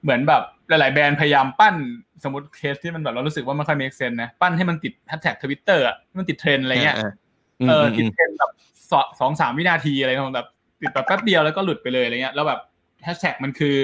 [0.04, 1.76] เหมือนแบบหลาย ๆ แบรนด์พยายามปั้น
[2.24, 6.98] สมมติเคสที่มันแบบเรารู้สึกว่าไม่ค่อย make sense นะปั้นให้มันติดแฮชแท็กทวิตเตอร์อะให้มันติดเทรนด์อะไรเงี้ย
[7.70, 8.52] เออติดเทรนด์แบบ
[8.92, 10.48] สองสองสามวินาทีอะไรนะแบบ
[10.82, 12.60] ติดแบบแป๊บเดียวแล้วก็หลุดไปเลยอะไรเงี้ยแล้วแบบ
[13.04, 13.78] แฮชแท็กมันคือ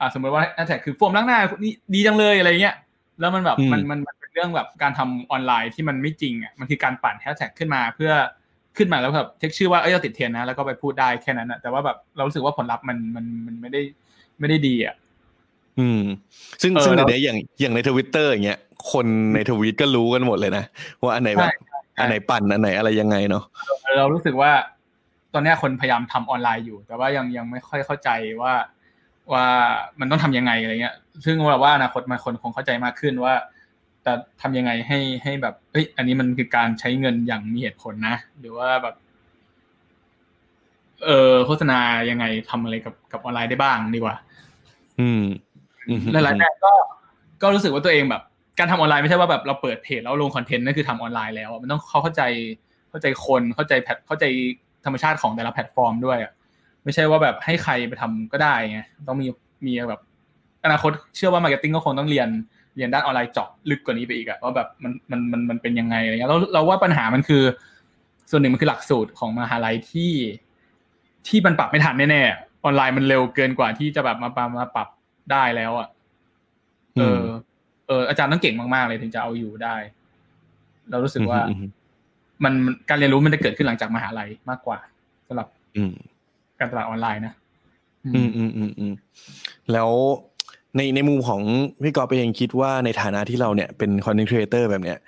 [0.00, 2.76] อ่าสมมติว่าแฮชแท็กคือโฟมล้างหน้านี่ดีจังเลยอะไรเงี้ย
[3.20, 8.12] แล้วมันแบบอืมมันมันมันเป็นเรื่องแบบการทำออนไลน์ที่มันไม่จริงอะมันคือการปั่นแฮชแท็กขึ้นมาเพื่อ
[8.76, 13.82] ขึ้นมาแล้วแบบเช็คชื่อว่าเอ้ยเราติดเทรนด์นะแล้วก็ไปพูดได้แค่นั้นอะแต่ว่าแบบเรารู้สึกว่าผลลัพธ์มันมันมันไม่ได้
[14.40, 14.94] ไม่ได้ดีอะ
[15.78, 16.00] อืม
[16.62, 18.58] ซึ่งเออซึ่งแล้วเดี๋ยวนี้อย่างอย่างในทวิตเตอร์อย่างเงี้ย
[18.92, 20.64] คนในทวิตก็รู้กันหมดเลยนะ
[21.02, 23.44] ว่าอันไหนแบบใช่อันไหนปั่นอันไหนอะไรยังไงเนาะ
[23.96, 24.50] เรารู้สึกว่า
[25.34, 28.10] ตอนเนี้ยคนพยายามทำออนไลน์อยู่ แต่ว่ายังยังไม่ค่อยเข้าใจ
[28.42, 28.52] ว่า
[29.32, 29.46] ว่า
[30.00, 33.34] มันต้องทำยังไงอะไรเงี้ย ซึ่งเราว่าอนาคตมันคนคงเข้าใจมากขึ้นว่า
[34.04, 38.94] จะทำยังไงให้ให้แบบเอ้ย อันนี้มันคือการใช้เงินอย่างมีเหตุผลนะ หรือว่าแบบ
[41.04, 41.78] เออโฆษณา
[42.10, 44.25] ยังไงทำอะไรกับกับออนไลน์ได้บ้างดีกว่าอืมอืม
[46.12, 46.72] หลายๆแบรนด์ก็
[47.42, 48.22] ก็รู้สึกว่าตัวเองแบบ
[48.58, 52.22] การทำออนไลน์ไม่ใช่ว่าแบบเราเปิดเพจแล้วลงคอนเทนต์นั่นคือทำออนไลน์แล้วอะมันต้องเขาเข้าใจ
[52.90, 54.24] เข้าใจคนเข้าใจแพลตเข้าใจ
[54.84, 56.32] ธรรมชาติของแต่ละแพลตฟอร์มด้วยอะ
[56.84, 59.26] ไม่ใช่ว่าแบบให้ใครไปทำก็ได้ไงต้องมี
[59.66, 60.00] มีแบบ
[60.64, 62.28] อนาคตเชื่อว่า marketing ก็คงต้องเรียน
[62.76, 67.42] เรียนด้านออนไลน์เจาะลึกกว่านี้ไปอีกอะว่าแบบมันมันมันมันเป็นยังไงอะไรเงี้ยเราเราว่าปัญหามันคือ
[68.30, 70.12] ส่วนหนึ่งมันคือหลักสูตรของมหาลัยที่
[71.28, 74.88] ที่มันปรับไม่ทันแน่ๆออนไลน์มันเร็วเกินกว่าที่จะแบบมาปรับมาปรับ
[75.32, 75.88] ได้แล้วอะ
[76.94, 77.22] เออ
[77.86, 79.76] เออ อาจารย์ต้องเก่งมากๆเลยถึงจะเอาอยู่ได้
[80.90, 81.70] เรารู้สึกว่าอืมอืม
[82.44, 84.78] มันมันการเรียนรู้มันจะเกิดขึ้นหลังจากมหาลัยมากกว่า
[85.28, 85.92] สำหรับอืม
[86.58, 87.34] การตลาดออนไลน์นะ
[88.14, 88.94] อืมอืมอืมอืม
[89.72, 89.90] แล้ว
[90.76, 91.40] ในในมุมของ
[91.82, 94.98] พี่ก๊อฟเองคิดว่าในฐานะที่เราเนี่ยเป็นคอนเทนต์ครีเอเตอร์แบบเนี้ย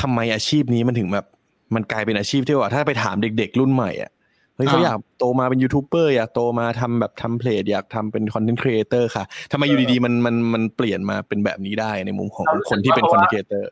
[0.00, 1.26] ทำไมอาชีพนี้มันถึงแบบ
[1.74, 4.10] มันกลายเป็นอาชีพที่ว่าถ้าไปถามเด็ก ๆ รุ่นใหม่อะ
[4.58, 13.70] เฮ้ยเขาอ่าอยากโตมาเป็นยูทูบเบอร์อยากโตมาทำแบบทำเพจอยากทำเป็นคอนเทนต์ครีเอเตอร์ค่ะทำไมอยู่ดีๆมันมันมันเปลี่ยนมาเป็นแบบนี้ได้ในมุมของคนที่เป็นคอนเทนต์ครีเอเตอร์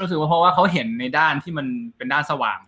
[0.00, 1.66] รู้สึกว่าเพราะว่าเขาเห็นในด้านที่มัน
[1.96, 2.58] เป็นด้านสว่าง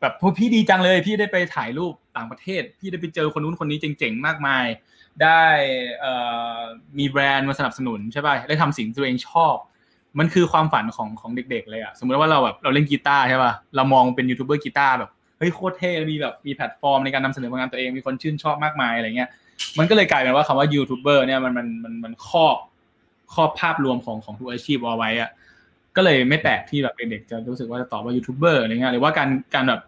[0.00, 4.64] แบบพวกพี่ดีจังเลย พี่ได้ไปถ่ายรูปต่างประเทศ พี่ได้ไปเจอคนนู้นคนนี้เจ๋งๆมากมาย
[5.22, 5.42] ได้
[6.00, 6.12] เอ่
[6.56, 6.58] อ
[6.98, 9.56] มีแบรนด์มาสนับสนุนใช่ป่ะได้ทำสิ่งที่ตัวเองชอบ
[10.18, 19.30] มันคือความฝันของของเด็ก ๆ เลยอะสมมติว่าเราแบบเราเล่นกีตาร์ใช่ป่ะเรามองเป็นยูทูบเบอร์กีตาร์แบบ เฮ้ยโคตรเท่มีแบบมีแพลตฟอร์มในการนำเสนอผลงานตัวเองมีคนชื่นชอบมากมายอะไรเงี้ย
[19.78, 22.56] มันก็เลยกลายเป็นว่าคำว่ายูทูบเบอร์เนี่ยมันมันมันมันครอบ
[23.34, 25.30] ครอบภาพรวมของของทุกอาชีพเอาไว้อะ
[25.96, 29.80] ก็เลยไม่แปลกที่แบบเด็กๆจะรู้สึกว่าจะตอบว่ายูทูบเบอร์อะไรเงี้ยหรือว่าการการแบบ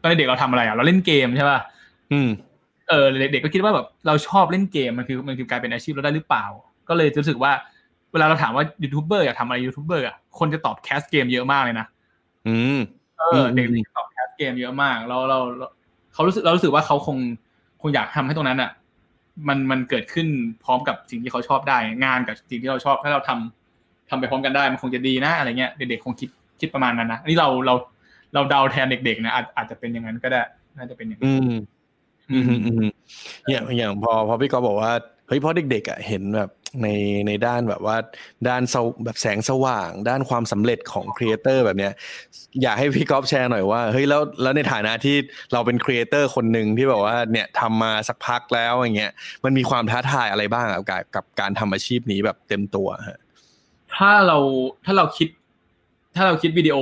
[0.00, 1.58] ตอนเด็กเราทำอะไรอะเราเล่นเกมใช่ป่ะ
[2.12, 2.28] อืม
[2.88, 6.44] เออเด็กๆก็คิดว่าแบบเราชอบเล่นเกมมันคือมันคือกลายเป็นอาชีพเราได้หรือเปล่า
[6.88, 7.52] ก็เลยรู้สึกว่า
[8.12, 11.86] เวลาเราถามว่ายูทูบเบอร์อยากทำอะไรยูทูบเบอร์อะคนจะตอบ cast เกมเยอะมากเลยนะ
[12.48, 12.78] อืม
[13.18, 15.66] เออเด็กๆตอบ cast เกมเยอะมากเราเราเรา
[16.14, 17.18] เขารู้สึกเรารู้สึกว่าเขาคง
[17.80, 18.70] คงอยากทำให้ตรงนั้นอะ
[19.48, 20.26] มันมันเกิดขึ้น
[20.64, 26.28] พร้อมกับสิ่งที่เขาชอบได้งานกับสิ่งที่เราชอบถ้าเราทำทำไปพร้อมกันได้มันคงจะดีนะอะไรเงี้ยเด็กๆคงคิด
[26.60, 27.74] คิดประมาณนั้นนะอันนี้เราเรา
[28.34, 30.42] เราเดาแทนเด็กๆนะอาจอาจจะเป็นอย่างนั้นก็ได้
[30.76, 31.52] น่าจะเป็นอย่างนั้นอืม
[32.30, 32.86] อืมอืมอืม
[33.50, 34.92] อย่างอย่างพอพอพี่กอฟบอกว่า
[35.28, 36.50] เฮ้ยเพราะเด็กๆอะเห็นแบบ
[36.82, 36.88] ใน
[37.26, 37.96] ในด้านแบบว่า
[38.48, 41.92] ด้านเสาแบบแสงสว่าง ด้านความสำเร็จของครีเอเตอร์แบบเนี้ย
[42.62, 45.16] อยากให้พี่กอฟแชร์หน่อยว่าเฮ้ยแล้วแล้วในฐานะที่
[45.52, 49.12] เราเป็นครีเอเตอร์คนหนึ่งที่แบบว่าเนี่ยทำมาสักพักแล้วอย่างเงี้ย
[49.44, 53.20] มันมีความท้าทายอะไรบ้างกับกับการทำอาชีพนี้แบบเต็มตัวฮะ
[53.96, 54.38] ถ้าเรา
[54.84, 55.28] ถ้าเราคิด
[56.16, 56.76] ถ้าเราคิดวิดีโอ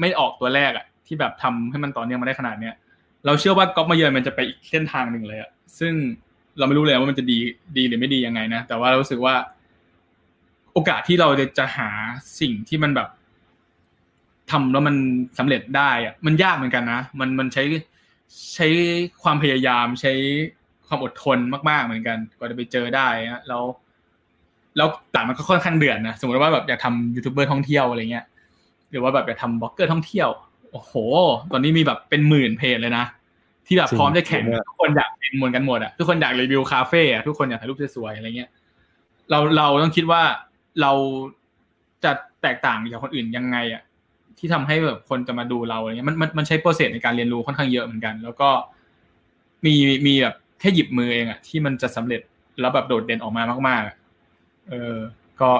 [0.00, 2.74] ไม่ออกตัวแรกอะที่แบบทำให้มันต่อเนื่องมาได้ขนาดเนี้ย
[3.26, 5.92] เราเชื่อว่าก๊อปมาเยือนมันจะไปอีกเส้นทางหนึ่งเลยอะซึ่ง
[6.58, 7.38] เราไม่รู้เลยว่ามันจะดี
[7.76, 9.34] ดีหรือไม่ดียังไงนะแต่ว่าเรารู้สึกว่า
[10.72, 11.28] โอกาสที่เรา
[11.58, 11.88] จะหา
[12.40, 13.08] สิ่งที่มันแบบ
[14.50, 14.96] ทำแล้วมัน
[15.38, 17.62] สำเร็จได้อะมันยากเหมือนกันนะมันมันใช้
[18.54, 18.66] ใช้
[19.22, 20.12] ความพยายามใช้
[20.86, 21.38] ความอดทน
[21.68, 23.62] มาก ๆเหมือนกัน กว่าจะไปเจอได้นะแล้ว
[24.76, 28.26] แล้วต่างมันก็ค่อนข้างเดือดนะสมมติว่าแบบอยากทำยูทูบเบอร์ท่องเที่ยวอะไรเงี้ย
[28.90, 30.28] หรือว่าแบบอยากทำบล็อกเกอร์ท่องเที่ยว
[30.72, 30.92] โอ้โห
[31.52, 33.04] ตอนนี้มีแบบเป็นหมื่นเพจเลยนะ
[33.68, 38.50] ที่แบบพร้อมจะแข่งทุกคนอยากเป็นเหมือนกันหมดอะทุกคนอยากรีวิวคาเฟ่อะทุกคนอยากถ่ายรูปสวยๆอะไรเงี้ย
[39.30, 40.22] เราเราต้องคิดว่า
[40.80, 40.92] เรา
[42.04, 42.12] จะ
[42.42, 43.82] แตกต่างจากคนอื่นยังไงอะ
[44.38, 48.48] ที่ทำให้แบบคนจะมาดูเราอะไรเงี้ยมันมันมันใช้โปรเซสในการเรียนรู้ค่อนข้างเยอะเหมือนกัน แล้วก็
[49.66, 49.74] มี
[50.06, 52.20] มีแบบแค่หยิบมือเองอะที่มันจะสำเร็จ
[52.60, 54.96] แล้วแบบโดดเด่นออกมามากๆเออ
[55.40, 55.50] ก็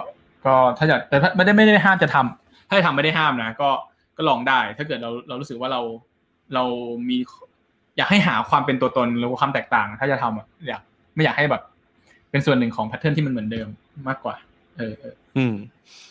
[0.44, 3.70] ก็ถ้าอยากแต่ไม่ได้ไม่ได้ห้ามจะทำถ้าทำไม่ได้ห้ามนะก็
[4.16, 5.80] ก็ลองได้ ถ้าเกิดเราเรารู้สึกว่าเรา
[6.54, 6.64] เรา
[7.08, 7.18] มี
[7.98, 10.80] อยากให้หาความเป็นตัวตนหรือความแตกต่าง ถ้าจะทำอะอยาก
[11.14, 11.62] ไม่อยากให้แบบ
[12.30, 13.68] เป็นส่วนหนึ่งของ pattern ที่มันเหมือนเดิม
[14.08, 14.34] มากกว่า
[14.78, 14.94] เออ
[15.36, 15.54] อืม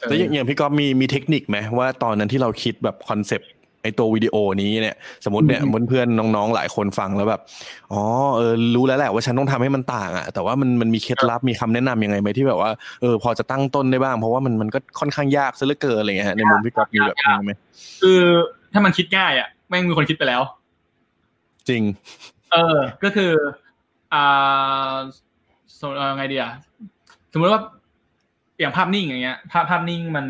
[0.08, 3.52] แล้วอย่างพี่ก๊อฟมีมีเทคนิคไหมว่าตอนนั้นที่เราคิดแบบคอนเซปต์
[3.84, 7.42] ไอตัววิดีโอนี้เนี่ยสมมติเนี่ยเพื่อนๆน้องๆหลายคนฟังแล้วแบบ
[7.92, 8.02] อ๋อ
[8.38, 12.72] เออรู้แล้วแหละว่าฉันต้องทำให้มันต่างอะแต่ว่ามันมันมีเคล็ดลับมีคำแนะนำยังไงไหมที่แบบว่า
[13.02, 17.52] เออพอจะตั้งต้นได้บ้างเพราะว่ามันมันก็ค่อนข้างยากซะเหลือเกินอะไรเงี้ยในมุมพี่ก๊อฟมีแบบนี้ไหม
[18.02, 18.20] คือ
[18.74, 20.42] ถ้ามันคิดง่ายอะแม่งมีคนคิดไปแล้ว
[21.70, 21.84] จริง
[22.52, 23.32] เออ ก็คือ
[24.14, 24.94] อ่า
[25.80, 26.52] สมไงดีอะ
[27.34, 27.62] สมมติว่า
[28.60, 30.26] อย่างภาพนิ่งอย่างเงี้ยภาพภาพนิ่งมัน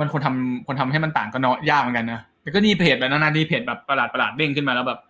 [0.00, 5.00] มันคนทำคนทำให้มันต่างก็น้อยยากเหมือนกันนะแต่ก็นี่เพจแบบนั้นนี่เพจแบบประหลาดประหลาดเด้งขึ้นมาแล้วแบบ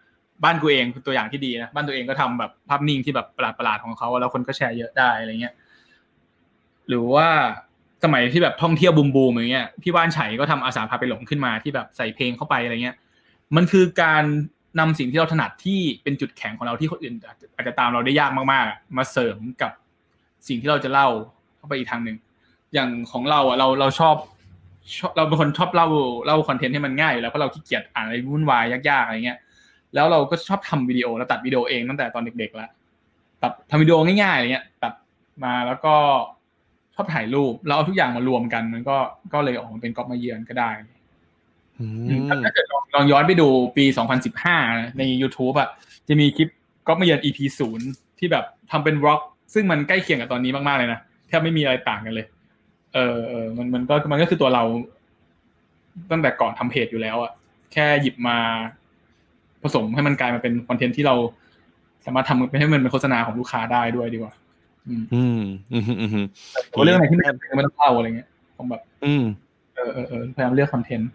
[0.45, 5.55] บ้านกูเองตัวอย่างที่ดีนะบ้านตัวเองก็ทำแบบภาพนิ่งที่แบบประหลาดประหลาดของเขาแล้วคนก็แชร์เยอะได้อะไรเงี้ย
[6.89, 7.29] หรือว่า
[8.05, 12.97] สมัยที่แบบท่องเที่ยวบูมบูมอย่างเงี้ยพี่ว่านไฉก็ทำอาสาพาไปหลงขึ้นมาที่แบบใส่เพลงเข้าไปอะไรเงี้ย
[13.57, 14.25] มันคือการ
[14.79, 17.15] นำสิ่งที่เราถนัดที่เป็นจุดแข็งของเราที่คนอื่น
[17.57, 19.73] อาจจะตามเราได้ยากมากๆ มาเสริมกับ
[20.49, 21.09] สิ่งที่เราจะเล่า
[21.57, 22.17] เข้าไปอีกทางหนึ่ง
[22.75, 24.17] อย่างของเราอะเราเราชอบ
[25.17, 25.89] เราเป็นคนชอบเล่า
[26.27, 29.39] เล่าคอนเทนต์ให้มันง่ายแล้วเพราะเราขี้เกียจอ่านอะไรวุ่นวายยากๆอะไรเงี้ย
[29.95, 32.71] แล้วเราก็ชอบทำวิดีโอแล้วตัดวิดีโอเองตั้งแต่ตอนเด็กๆแล้ว
[33.43, 34.93] ตัดทำวิดีโอง่ายๆอะไรเงี้ย ตัด
[35.45, 35.95] มาแล้วก็
[36.95, 38.97] ชอบถ่ายรูปแล้วเอาทุกอย่างมารวมกันมันก็
[39.33, 40.71] ก็เลยออกมาเป็นก๊อปมาเยือนก็ได้
[42.29, 43.85] ถ้าเกิดลองย้อนไปดูปี
[44.43, 45.69] 2015 ใน YouTube อะ
[46.09, 46.49] จะมีคลิป
[46.87, 49.21] ก็มาเยือน EP ศูนย์ที่แบบทำเป็นร็อก
[49.55, 52.27] ซึ่งมันใกล้เคียงกับตอนนี้มาก ๆ เลยนะ แทบไม่มีอะไรต่างกันเลย
[52.95, 54.65] เออเออมันมันก็มันก็คือตัวเรา
[56.11, 57.33] ตั้งแต่ก่อนทำเพจอยู่แล้วอะ
[57.73, 58.39] แค่หยิบมา
[59.63, 61.15] ผสมให้มันกลายมาเป็นคอนเทนต์ที่เรา
[62.05, 64.35] สามารถทำให้มันเป็นโฆษณาของลูกค้าได้ด้วยดีกว่า
[64.89, 65.41] อืม อืม
[65.73, 66.27] อืมอืม
[66.85, 69.25] เรื่องอะไรที่ไม่ไม่ต้องเล่าอะไรเงี้ยผมแบบ อืม
[69.75, 71.11] เออเออเออพยายามเลือกคอนเทนต์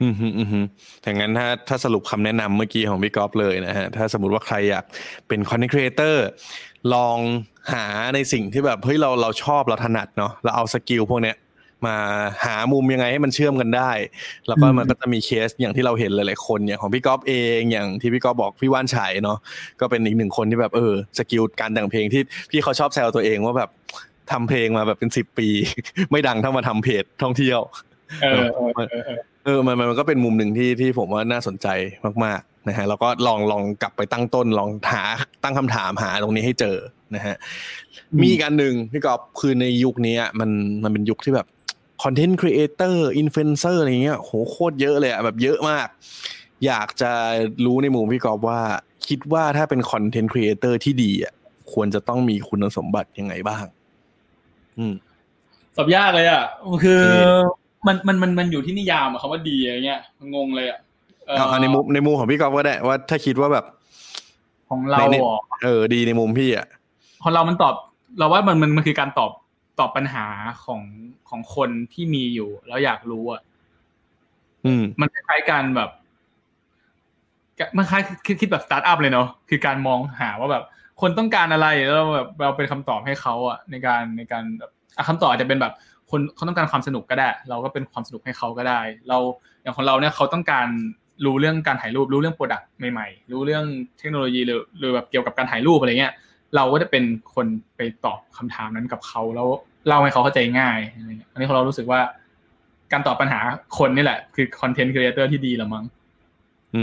[0.00, 0.64] อืมอืมอืม
[1.04, 4.84] ถ้างั้นถ้าถ้าสรุปคำแนะนำเมื่อกี้ของพี่ก๊อฟเลยนะฮะ ถ้าสมมติว่าใครอยาก
[5.28, 6.26] เป็นคอนเทนต์ครีเอเตอร์
[6.94, 7.18] ลอง
[7.72, 7.84] หา
[8.14, 11.36] ในสิ่งที่แบบเฮ้ยเราเราชอบเราถนัดเนาะเราเอา skill พวกเนี้ย
[11.86, 11.96] มา
[12.44, 13.90] หามุมยังไงให้มันเชื่อมกันได้
[14.48, 19.38] แล้วก็มันก็จะมีเคสอย่างที่เราเห็นหลายๆคนอย่างของพี่ก๊อฟเองอย่างที่พี่ก๊อฟบอกพี่ว่านไฉเนาะ
[19.80, 23.70] ก็เป็นอีกหนึ่งคนที่แบบเออ skill การแต่งเพลงที่พี่เขาชอบแซวตัวเองว่าแบบ
[24.30, 25.48] ทำเพลงมาแบบเป็นสิบปี
[26.10, 27.60] ไม่ดังเท่ามาทำเพจท่องเที่ยว
[29.44, 31.68] เออเออเออเออมันมันก็เป็นมุมหนึ่งที่ที่ผมว่าน่าสนใจ
[32.24, 35.02] มากๆนะฮะแล้วก็ลองลองกลับไปตั้งต้นลองหา
[35.42, 36.76] ตั้งคำถามหาตรงนี้ให้เจอ
[37.14, 37.36] นะฮะ
[38.22, 40.50] มีอีกหนึ่งพี่ก๊อฟคือในยุคนี้มัน
[40.82, 41.46] มันเป็นยุคที่แบบ
[42.02, 45.88] คอนเทนต์ครีเอเตอร์อินฟลูเอนเซอร์อะไรเงี้ยโหโคตรเยอะเลยอะแบบเยอะมาก
[46.66, 47.12] อยากจะ
[47.64, 48.60] รู้ในมุมพี่กอบว่า
[49.08, 51.32] คิดว่าถ้าเป็นคอนเทนต์ครีเอเตอร์ที่ดีอะ
[51.72, 53.64] ควรจะต้องมีคุณสมบัติยังไงบ้าง
[54.78, 54.94] อืม
[55.76, 56.44] สอบยากเลยอะ
[56.84, 57.02] คือ
[57.86, 60.00] มันมันมันมันอยู่ที่นิยามอะคำว่าดีอะไรเงี้ย
[60.34, 60.80] งงเลยอะ
[61.26, 63.64] เอาในมุมในมุมของพี่กอบก็ได้ว่าถ้าคิดว่าแบบ
[64.70, 64.98] ของเรา
[65.64, 66.66] เออดีในมุมพี่อะ
[67.22, 67.74] ของเรามันตอบ
[68.18, 69.30] เราว่ามันมันมันคือการตอบ
[69.80, 70.26] ตอบปัญหา
[70.64, 70.82] ของ
[71.28, 73.40] ของคนที่มีอยู่ แล้วอยากรู้อะ
[74.66, 75.90] อืม มันคล้ายๆกันแบบ
[77.76, 80.64] มันคล้ายคิดคิดแบบสตาร์ทอัพเลยเนาะคือการมองหาว่าแบบ
[81.00, 84.70] คนต้องการอะไรแล้วแบบเราเป็นคำตอบให้เขาอะในการในการแบบ
[85.08, 85.72] คำตอบอาจจะเป็นแบบ
[86.12, 89.18] คนเขาต้องการความสนุกก็ได้ เราก็เป็นความสนุกให้เขาก็ได้ เรา
[89.62, 90.68] อย่างของเราเนี่ยเขาต้องการ
[91.24, 93.64] รู้เรื่องการถ่ายรูปรู้เรื่อง product ใหม่ๆ รู้เรื่อง
[93.98, 96.12] เทคโนโลยีหรือหรือแบบเกี่ยวกับการถ่ายรูปอะไรเงี้ย
[96.56, 97.04] เราก็จะเป็น
[97.34, 97.46] คน
[97.76, 99.48] ไปตอบคำถามนั้นกับเขาแล้ว
[99.86, 102.00] เล่าให้เขาเข้าใจง่ายอะไรเงี้ยอันนี้เรารู้สึกว่า
[102.92, 103.40] การตอบปัญหา
[103.78, 105.84] คนนี่แหละ คือคอนเทนต์ครีเอเตอร์ที่ดีละมั้ง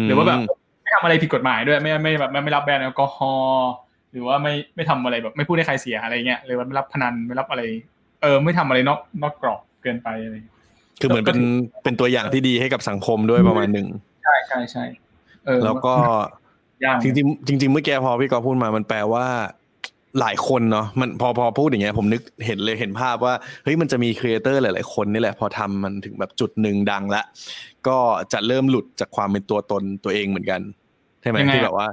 [0.07, 0.39] หรือว่าแบบ
[0.81, 3.69] ไม่ทำอะไรผิดกฎหมายด้วย ไม่ไม่แบบไม่รับแบรนด์แอลกอฮอล์
[4.11, 7.61] หรือว่าไม่ไม่ทำอะไรแบบ ไม่พูดให้ใครเสียอะไรเงี้ยหรือว่าไม่รับพนันไม่รับอะไร
[8.21, 10.35] เออไม่ทำอะไรนอกนอกกรอบเกินไปอะไร
[10.99, 11.39] คือเหมือนเป็น
[11.83, 13.87] เป็นตัวอย่างที่ดีให้กับสังคมด้วยประมาณหนึ่ง
[14.23, 14.83] ใช่ใช่ใช่
[15.45, 15.95] เออแล้วก็
[16.85, 19.25] ยากจริงๆจริงๆเมื่อกี้พอพี่ก๊อฟพูดมามันแปลว่า
[20.19, 27.23] หลายคนเนาะมันพอพอพูดอย่างเงี้ยผมนึกเห็นเลยเห็นภาพว่าเฮ้ยมันจะมีครีเอเตอร์หลาย ๆ คนนี่แหละพอทำมันถึงแบบจุดหนึ่งดังละ
[27.87, 27.97] ก็
[28.33, 30.61] จะเริ่มหลุดจากความเป็นตัวตนตัวเองเหมือนกัน
[31.21, 31.87] ใช่ไหมยังไงอะที่แบบว่า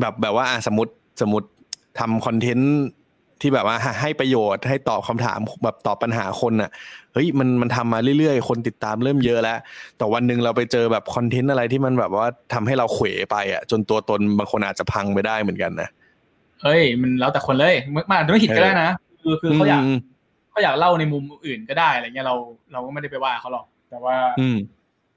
[0.00, 1.48] แบบแบบว่าอะสมมติสมมติ
[1.98, 2.76] ทำคอนเทนต์
[3.42, 6.70] ที่แบบว่าให้ประโยชน์ให้ตอบคำถามแบบตอบปัญหาคนน่ะ
[7.12, 9.58] เฮ้ยมันมันทำมาเรื่อยๆ คนติดตามเริ่มเยอะแล้ว
[9.96, 15.88] แต่วันหนึ่งเราไปเจอแบบคอนเทนต์อะไรที่มันแบบว่าทำให้เราเขวไปอะจนตัวตนบางคนอาจจะพังไปได้เหมือนกันนะ
[16.62, 18.90] เอ้ย มันแล้วแต่คนเลยมันมันอาจจะไม่ผิดก็ได้นะ
[19.22, 19.92] คือคือเขาอยากม
[20.50, 22.34] เขาอยากเล่าในมุมอื่นก็ได้อะไรเงี้ยเรา
[22.72, 24.56] เราก็ไม่ได้ไปว่าเขาหรอก แต่ว่า อืม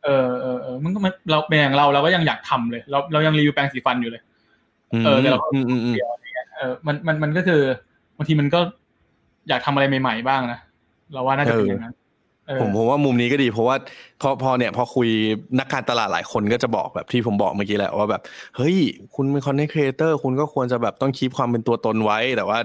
[0.03, 4.21] เออเออเออมันก็มันเราเป็นอย่างเราเราก็ยังอยากทำเลย เราเรายังรีวิวแปรงสีฟันอยู่เลย
[5.05, 5.95] เออแต่เราอืมอืมอืม
[6.55, 7.61] เออมันมันมันก็คือ
[8.17, 8.59] บางทีมันก็
[9.49, 10.59] อยากทำอะไรใหม่ๆบ้างนะ
[11.13, 11.95] เราว่าน่าจะเป็นอย่างนั้น
[12.47, 13.75] เออผมผมว่ามุมนี้ก็ดี เพราะว่า
[14.21, 15.09] พอพอเนี่ยพอคุย
[15.59, 18.21] นักการตลาดหลายคนก็จะบอกแบบที่ผมบอกเมื่อกี้แหละว่าแบบ
[18.55, 18.75] เฮ้ย
[19.15, 22.59] คุณเป็นคอนเทนต์ครีเอเตอร์คุณก็ควรจะแบบต้องคีบความเป็นตัวตนไว้ แต่ว่า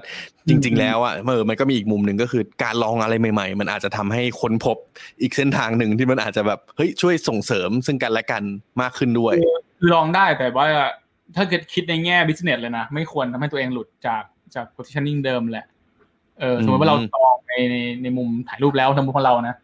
[0.49, 4.77] จริง ๆ แล้วอะเออมันก็มีอีกมุมหนึ่งก็คือการลองอะไรใหม่ ๆ มันอาจจะทำให้ค้นพบ
[5.21, 8.43] อีกเส้นทางหนึ่งที่มันอาจจะแบบเฮ้ยช่วยส่งเสริมซึ่งกันและกัน
[8.81, 9.35] มากขึ้นด้วย
[9.79, 10.67] คือลองได้แต่ว่า
[11.37, 14.23] ถ้าเกิดคิดในแง่ business เลยนะไม่ควรทำให้ตัวเองหลุดจาก
[14.55, 15.67] จาก positioning เดิมแหละ
[16.41, 19.57] เออสมมติว่าเราลองในในในมุมถ่ายรูปแล้วทำมุมของเรานะ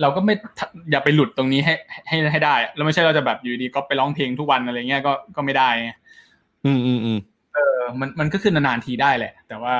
[0.00, 1.74] เราก็ไม่ทะอย่าไปหลุดตรงนี้ให้
[2.08, 5.90] ให้ให้ได้ แล้วไม่ใช่เราจะแบบอยู่ดีก็ไปร้องเพลงทุกวันอะไรเงี้ยก็ก็ไม่ได้ไง
[6.64, 7.18] อืมอืมอืม
[7.54, 9.74] เออ มันมันก็คือนานๆทีได้แหละ แต่ว่า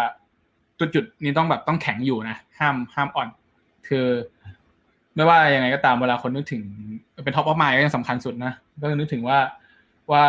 [0.78, 3.28] จุดจุดๆนี้ต้องแบบต้องแข็งอยู่นะห้ามห้ามอ่อน
[3.88, 4.06] คือ
[5.14, 6.62] ไม่ว่ายังไงก็ตามเวลาคนนึกถึง
[7.24, 9.38] เป็น top of mind ก็ยังสำคัญสุดนะก็นึกถึงว่า
[10.12, 10.24] ว่า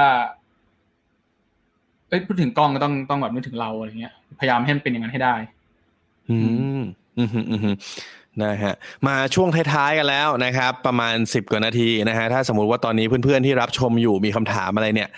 [2.10, 5.36] เอ้ยพูดถึงกล้องก็ต้องต้องแบบนึกถึงเราอะไรเงี้ย พยายามให้มันเป็นอย่างนั้นให้ได้
[6.30, 6.38] อื
[6.80, 6.82] ม
[7.18, 7.76] อืมอืมอืม
[8.43, 8.74] นะฮะ
[9.08, 15.10] มาช่วงท้ายๆกันแล้วนะครับ ประมาณสิบกว่านาทีนะฮะถ้าสมมุติว่าตอนนี้เพื่อนๆที่รับชมอยู่มีคำถามอะไรเนี่ย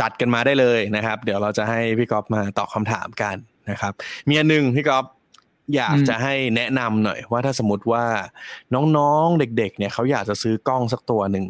[0.00, 3.36] จัดกันมาได้เลยนะครับ เดี๋ยวเราจะให้พี่ก๊อฟมาตอบคำถามกัน
[3.70, 3.92] นะครับ
[4.28, 5.04] มีอันหนึ่งพี่ก๊อฟ
[5.74, 8.04] อยากอืมจะให้แนะนำหน่อย ว่าถ้าสมมติว่า
[8.96, 11.46] น้องๆเด็ก ๆ เนี่ยเขาอยากจะซื้อกล้องสักตัวหนึ่ง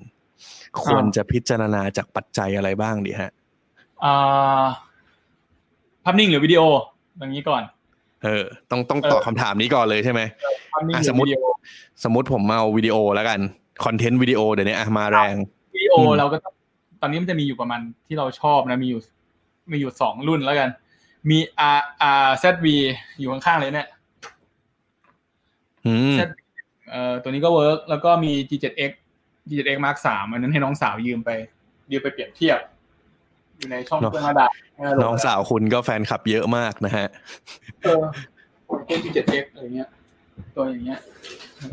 [0.84, 3.41] ควรจะพิจารณาจากปัจจัยอะไรบ้างดีฮะอ่า
[6.04, 6.62] ภาพนิ่งหรือวิดีโอ
[7.18, 7.62] อย่างนี้ก่อน
[8.24, 10.20] เออ ต้องต้องตอบคำถามนี้ก่อนเลยใช่ไหม
[10.72, 11.44] ภาพนิ่งอะหรืสอมมุติวิดีโอ
[12.04, 13.40] สมมติผมเอาวิดีโอแล้วกัน
[13.84, 15.34] คอนเทนต์วิดีโอเดี๋ยวนี้อะมาแรง
[15.74, 16.54] วิดีโออืมเราก็ต้อง
[17.00, 19.00] ตอนนี้มันจะมีอยู่ประมาณที่เราชอบนะมีอยู่
[19.72, 20.68] มีอยู่สองรุ่นแล้วกัน
[21.30, 21.38] มี
[21.76, 21.80] R
[22.22, 22.66] R Z V
[23.18, 23.88] อยู่ข้างๆเลยเนี่ย
[25.86, 26.20] อืม Z
[26.90, 28.90] เอ่อตัวนี้ก็ work แล้วก็มี G7X
[29.48, 31.30] G7X Mark 3อันนั้นให้น้องสาวยืมไป
[31.90, 32.58] ยืมไปเปรียบเทียบ
[33.58, 34.46] อยู่ในช่องเนอะเพื่อนมาดา
[35.02, 37.06] น้องสาวคุณก็แฟนคลับเยอะมากนะฮะ
[37.82, 38.02] เออ
[38.86, 39.88] เป็น G7X อะไรเงี้ย
[40.54, 41.00] ตัวอย่างเงี้ย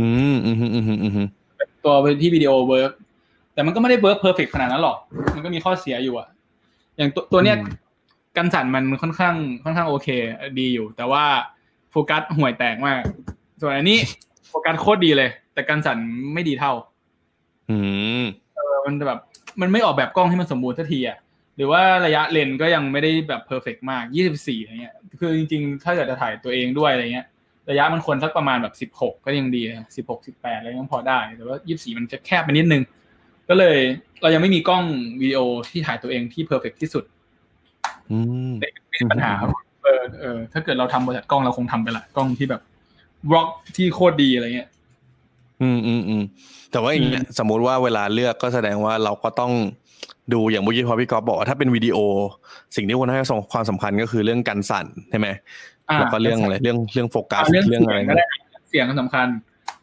[0.01, 1.27] อืมอืมอืมอืมอืม
[1.83, 2.91] ตัวที่วิดีโอ work
[3.53, 4.97] แต่มันก็ไม่ได้ work perfect ขนาดนั้นหรอก
[5.35, 6.27] มันก็มีข้อเสียอยู่อะ
[6.97, 7.57] อย่างตัวตัวเนี้ย
[8.37, 10.07] กันสั่นมันค่อนข้างค่อนข้างโอเค
[10.59, 11.23] ดีอยู่ แต่ว่า
[11.91, 13.01] โฟกัสห่วยแตกมาก
[13.61, 13.97] ส่วนอันนี้
[14.49, 15.97] โฟกัสโคตรดีเลย แต่กันสั่น
[16.33, 16.73] ไม่ดีเท่า
[17.69, 17.77] อื
[18.21, 18.23] ม
[18.55, 19.19] เออมันแบบ
[19.61, 21.17] มันไม่ออกแบบกล้องให้มันสมบูรณ์สักทีอะ
[21.59, 27.27] หรือว่าระยะเลนส์ก็ยังไม่ได้แบบ perfect มาก 24อะไรเงี้ย คือจริงๆ ถ้าเกิดจะถ่ายตัวเองด้วยอะไรเงี้ย
[27.69, 32.83] ระยะมันควรสักประมาณแบบ 16 ก็ยังดีอะ16 18อะไรยังพอได้ แต่ว่า 24 มันจะแคบไปนิดนึง
[33.49, 33.77] ก็เลย
[34.21, 34.83] เรายังไม่มีกล้อง
[35.21, 35.39] วิดีโอ
[35.69, 37.03] ที่ถ่ายตัวเองที่ perfect ที่สุด
[38.11, 38.17] อื
[38.49, 39.49] มไม่มีปัญหาครับ
[39.83, 42.61] เออเออถ้าเกิดเราทำบริษัทกล้องเราคงทำไปละกล้องที่แบบ
[43.29, 44.69] บล็อกที่โคตรดีอะไรเงี้ย
[45.61, 46.23] อืมอืมอืม
[46.71, 49.51] แต่ว่าอย่างเงี้ยสมมุติว่าเวลาเลือกก็แสดงว่าเราก็ต้อง
[50.33, 51.97] ดูอย่างเมื่อกี้พอพี่กอฟบอกว่าถ้าเป็นวิดีโอ
[52.75, 53.19] สิ่งที่ควรให้
[53.53, 55.27] ความสำคัญก็คือเรื่องการสั่นใช่ไหม
[55.89, 58.25] อ่าแล้วก็เรื่องอะไรเรื่องเรื่องโฟกัสเรื่องเรื่องเสีอะไรยงก็ได้
[58.69, 59.27] เสียงก็สำคัญ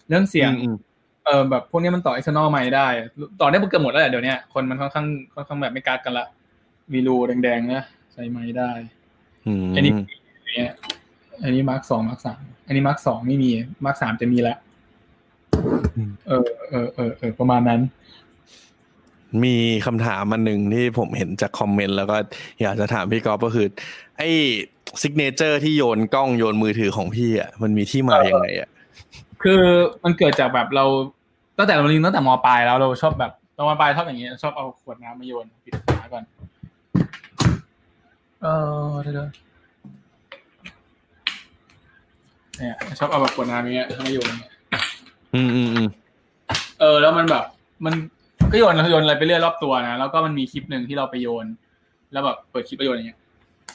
[0.08, 0.76] เรื่องเสียงอืม
[1.24, 2.86] เออแบบพวกนี้มันต่อ external ไมค์ได้
[3.40, 6.26] ต่อได้เกือบหมดแล้วแหละเดี๋ยวนี้คนมันค่อนข้างค่อนข้างแบบไม่กัดกันละ
[6.92, 8.70] มีรูแดงๆนะใส่ไมค์ได้
[9.46, 9.92] อืมอันนี้
[10.56, 10.72] เนี่ย
[11.42, 13.50] อันนี้ mark สอง mark สามอันนี้ mark สองไม่มี
[13.84, 14.58] mark สามจะมีแล้ว
[16.26, 17.80] เออเออเออเออประมาณนั้น
[19.44, 19.56] มี
[19.86, 22.16] คำถามมันหนึ่งที่ผมเห็นจากคอมเมนต์แล้วก็
[22.62, 23.66] อยากจะถามพี่กอฟก็คือ
[24.18, 24.28] ไอ้
[25.02, 28.68] signature ที่โยนกล้องโยนมือถือของพี่อะมันมีที่มาอย่างไงอะ
[29.42, 29.62] คือ
[30.04, 30.84] มันเกิดจากแบบเรา
[31.58, 36.24] ตั้งแต่เราเรียนตั้งแต่มปลายแล้วเราชอบแบบตอนมปลายชอบอย่างเงี้ยชอบเอาขวดน้ำมาโยนปิดฝาก่อน
[38.42, 38.46] เอ
[38.84, 39.46] อเดี๋ยวๆ
[42.58, 44.52] เนี่ยชอบเอาแบบขวดน้ำอย่างเงี้ยมาโยนอย่างเงี้ย
[45.34, 45.88] อืมอืมอืม
[46.80, 47.44] เออ แล้วมันแบบ
[47.84, 47.94] มัน
[48.52, 51.46] ก็โยนโยนอะไรไปเรื่อยรอบตัวนะแล้วก็มันมีคลิปหนึ่งที่เราไปโยน
[52.12, 53.18] แล้วแบบเปิดคลิปไปโยนอย่างเงี้ย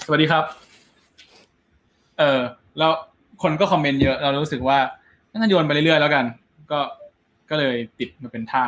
[0.05, 0.43] สวัสดีครับ
[2.19, 2.39] เออ
[2.77, 2.91] แล้ว
[3.41, 4.77] คนก็คอมเมนต์เยอะ เรารู้สึกว่า
[5.29, 6.25] งั้นโยนไปเรื่อยๆแล้วกัน
[6.71, 6.79] ก็
[7.49, 8.63] ก็เลยติดมาเป็นท่า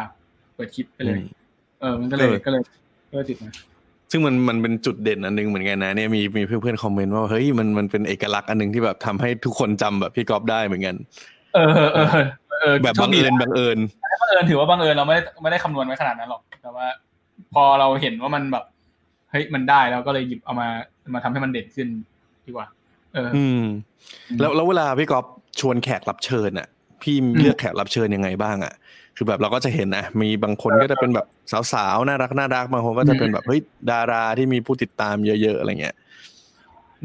[0.55, 1.19] เปิดคลิปไปเลย
[1.81, 2.61] เออ มันก็เลยเออก็เลย
[3.09, 3.51] ก็เลยติดมา
[4.11, 10.95] ซึ่งมันมันเป็นจุดเด่นอันหนึงเหมือนกันนะเนี่ยมีมีเพื่อนๆคอมเมนต์ว่าเฮ้ยมันมันเป็นเอกลักษณ์อันหนึงที่แบบทำให้ทุกคนจำแบบพี่ก๊อฟได้เหมือนกัน
[11.55, 12.07] เออเออ
[12.42, 13.77] เออเออแบบโชบัคงดีเอิญนะบังเอิญ
[14.21, 16.85] บังเอิญถือว่าบังเอิญเราไม่ได้ไม่ได้คำนวณไว้ขนาดนั้นหรอก แต่ว่า
[17.53, 18.63] พอเราเห็นว่ามันแบบ
[19.31, 20.67] เฮ้ยมันได้แล้วก็เลยหยิบเอามา
[21.13, 21.87] มาทำให้มันเด่นขึ้น
[22.45, 22.67] ดีกว่า
[23.13, 23.63] เออ อืม
[24.39, 25.25] แล้วแล้วเวลาพี่ก๊อฟ
[25.59, 26.67] ชวนแขกรับเชิญอะ
[27.01, 28.73] พี่เลือกแขกรับเชิญยังไงบ้างอะ
[29.15, 31.27] คือแบบเราก็จะเห็นนะมีบางคนก็จะเป็นแบบ
[31.73, 33.61] สาวๆน่ารักน่ารักบางคนก็จะเป็นแบบเฮ้ย
[33.91, 35.95] ดาราที่มีผู้ติดตามเยอะๆอะไรเงี้ย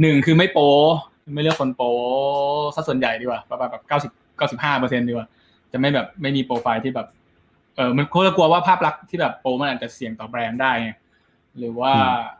[0.00, 0.72] หนึ่งคือไม่โป๊
[1.34, 1.92] ไม่เลือกคนโป๊
[2.74, 5.26] ซะส่วนใหญ่ดีกว่าประมาณแบบเก้าสิบเก้าสิบห้าเปอร์เซ็นดีกว่า
[5.72, 7.08] จะไม่แบบไม่มีโปรไฟล์ที่แบบ
[7.76, 10.90] เออมันเขาจะกลัวว่าภาพลักษณ์ที่แบบโป๊มันอาจจะเสี่ยงต่อแบรนด์ได้ไง
[11.58, 12.02] หรือว่าอื
[12.34, 12.36] ม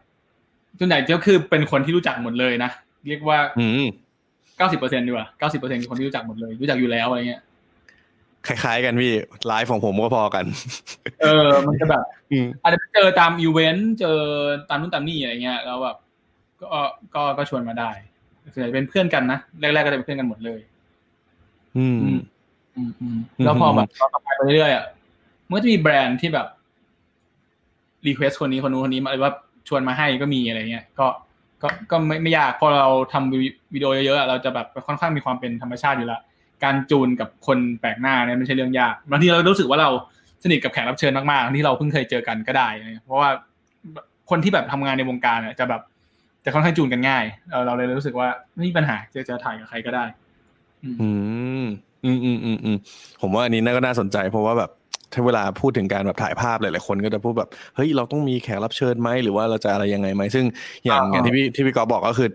[0.79, 2.71] ส่วนใหญ่ก็คือเป็นคนที่รู้จักหมดเลยนะ
[3.09, 3.89] เรียกว่าอืม
[4.59, 7.43] เก้าสิบเปอร์เซ็นต์ดีกว่าเก้าสิบเปอร์เซ็นต์คือคนที่รู้จักหมดเลย รู้จักอยู่แล้วอะไรเงี้ย
[8.47, 9.13] คล้ายๆกันที่
[9.47, 10.45] ไลฟ์ของผมก็พอกัน
[11.23, 14.19] เออ มันจะแบบอืมอาจจะไปเจอตามอีเวนต์เจอ
[14.69, 15.97] ตามนู่นตามนี่อะไรเงี้ยแล้วแบบ
[16.61, 16.81] ก็
[17.15, 17.91] ก็ก็ชวนมาได้
[18.53, 20.61] ส่วนใหญ่เป็นเพื่อนกันนะแรกๆก็จะเป็นเพื่อนกันหมดเลย
[21.77, 22.21] อืมอืมอืมอืม
[23.45, 24.85] แล้วพอแบบต่อไปไปเรื่อยๆอะ
[25.47, 26.47] มันก็จะมีแบรนด์ที่แบบ
[28.07, 29.33] request คนนี้คนนู้นคนนี้มาหรือว่า
[29.69, 31.07] ชวนมาให้ก็มีอะไรเงี้ย ก็
[31.63, 33.33] ก็ก็ไม่ไม่ยากพอเราทำ
[33.75, 36.21] วิดีโอเยอะๆอะเราจะแบบค่อนข้างมีความเป็นธรรมชาติอยู่และ
[36.65, 39.91] การจูนกับคนแปลกหน้าเนี่ยไม่ใช่เรื่องยากบางทีเรารู้สึกว่าเรา
[40.43, 43.31] สนิทกับแขกรับเชิญมากๆที่เราเพิ่งเคยเจอกันก็ได้อะไรเงี้ยเพราะว่า
[44.31, 45.83] คนที่แบบทำงานในวงการอะจะแบบ
[46.45, 50.05] จะค่อนข้างจูนกันง่ายเราเราเลยรู้สึกว่าไม่มีปัญหาจะจะถ่ายกับใครก็ได้
[50.83, 51.11] อืมอื
[51.63, 51.65] ม
[52.05, 52.77] อืมอืมอืมอืม
[53.23, 54.71] ผมว่าอันนี้น่าก็น่าสนใจ เพราะว่าแบบ
[55.13, 60.45] ถ้าเวลาพูดถึงการแบบถ่ายภาพหลายๆคนก็จะพูดแบบเฮ้ยเราต้องมีแขกรับเชิญไหมหรือว่าเราจะอะไรยังไงไหมซึ่ง
[60.87, 62.29] อย่างอ่าอย่างที่พี่ที่พี่กอฟบอกก็คือ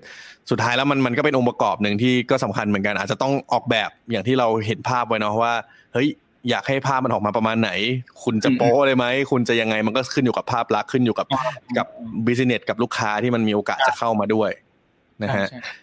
[0.51, 5.53] สุดท้ายแล้วมันมันก็เป็นองค์ประกอบหนึ่งที่ก็สำคัญเหมือนกัน อาจจะต้องออกแบบอย่างที่เราเห็นภาพไว้เนาะว่า
[5.93, 6.07] เฮ้ย
[6.49, 7.72] อยากให้ภาพมันออกมาประมาณไหน
[8.24, 11.28] คุณจะโป๊เลยไหม คุณจะยังไงมันก็ขึ้นอยู่กับภาพลักษณ์ขึ้นอยู่กับ
[11.78, 11.88] กับ
[12.26, 14.51] บิสเนสกับลูกค้าที่มันมีโอกาสจะเข้ามาด้วย
[15.24, 15.82] นะฮะใช่ใช่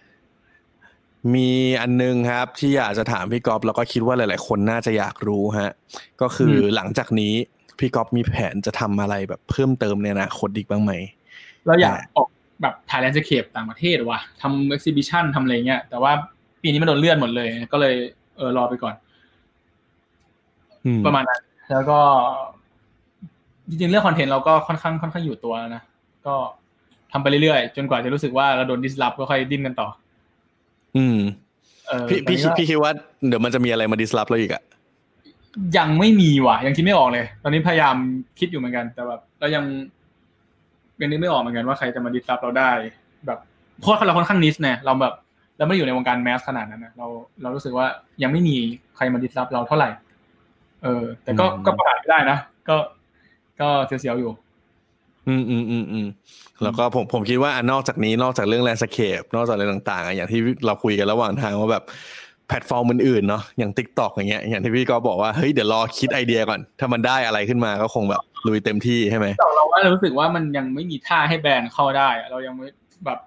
[1.35, 1.49] มี
[1.81, 5.73] อันนึงครับ ที่อยากจะถามพี่ก๊อฟแล้วก็คิดว่าหลาย ๆ คนน่าจะอยากรู้ฮะ
[6.23, 7.35] ก็คืออหลังจากนี้
[7.79, 10.93] พี่กอฟมีแผนจะทำอะไรแบบเพิ่มเติมในอนาคตอีกบ้างไหม
[11.67, 12.29] เราอยากออก
[12.63, 16.13] แบบถ่าย landscape ต่างประเทศว่ะทำ exhibition ทำอะไรเงี้ยแต่ว่า
[16.63, 17.95] ปีนี้มันโดนเลื่อนหมดเลย ก็เลย
[18.37, 18.95] เออรอไปก่อน
[20.85, 21.41] อืมประมาณนั้น
[21.71, 21.99] แล้วก็
[23.69, 25.83] จริงๆเรื่องคอนเทนต์เราก็ค่อนข้างค่อนข้างอยู่ตัวแล้วนะ
[26.27, 26.35] ก็
[27.13, 29.89] ทำไปเรื่อยๆ จนกว่าจะรู้สึกว่าเราโดน disrupt ก็ค่อยดิ้นกันต่อ
[30.97, 31.19] อืม
[31.89, 32.93] เออพี่พี่คิดตอนนี้ก็พี่คิดว่า
[33.29, 34.63] เดี๋ยวมันจะมีอะไรมา disrupt เราอีกอะ
[35.79, 37.97] ยังไม่มีว่ะ ยังคิดไม่ออกเลย ตอนนี้พยายาม
[38.39, 39.65] คิดอยู่เหมือนกัน แต่แบบเรายัง
[41.01, 42.71] ยังนึกไม่ออกเหมือนกันว่าใครจะมา disrupt เราได้
[43.27, 43.39] แบบ
[43.81, 45.15] เพราะเราค่อนข้าง niche เนี่ยเราแบบ
[45.57, 47.07] เราไม่ได้อยู่ในวงการ mass ขนาดนั้นนะเรา
[47.43, 47.87] เรารู้สึกว่า
[48.23, 48.57] ยังไม่มี
[48.97, 49.91] ใครมา disrupt เราเท่าไหร่
[50.83, 52.39] เออ แต่ก็ก็ประกาศไม่ได้นะ
[52.69, 52.77] ก็
[53.61, 54.33] ก็เสียวๆอยู่
[55.31, 56.07] อืมอืมอืมอืม
[56.63, 61.85] แล้วก็ผมผมคิดว่าอันนอกจากนี้นอกจากเรื่อง landscape นอกจากอะไรต่างๆอะอย่างที่เราคุยกันระหว่างทางว่าแบบ
[62.49, 72.67] แพลตฟอร์มอื่นๆเนาะอย่าง TikTok อย่างเงี้ยอย่างที่พี่ก็บอกว่าเฮ้ยเดี๋ยวรอคิดไอเดียก่อน ถ้ามันได้อะไรขึ้นมาก็คงแบบลุยเต็มที่ใช่ไหมแต่เราว่าเรารู้สึกว่ามันยังไม่มีท่าให้แบรนด์เข้าได้อะเรายังไม่
[73.05, 73.19] แบบ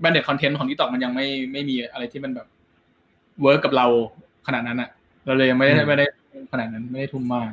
[0.00, 2.46] branded content ของ TikTok มันยังไม่ไม่มีอะไรที่มันแบบ
[3.42, 3.86] work กับเรา
[4.46, 4.90] ขนาดนั้นอะ
[5.24, 6.06] เราเลยยังไม่ได้อืมไม่ได้
[6.52, 7.50] ขนาดนั้นไม่ได้ทุ่มมาก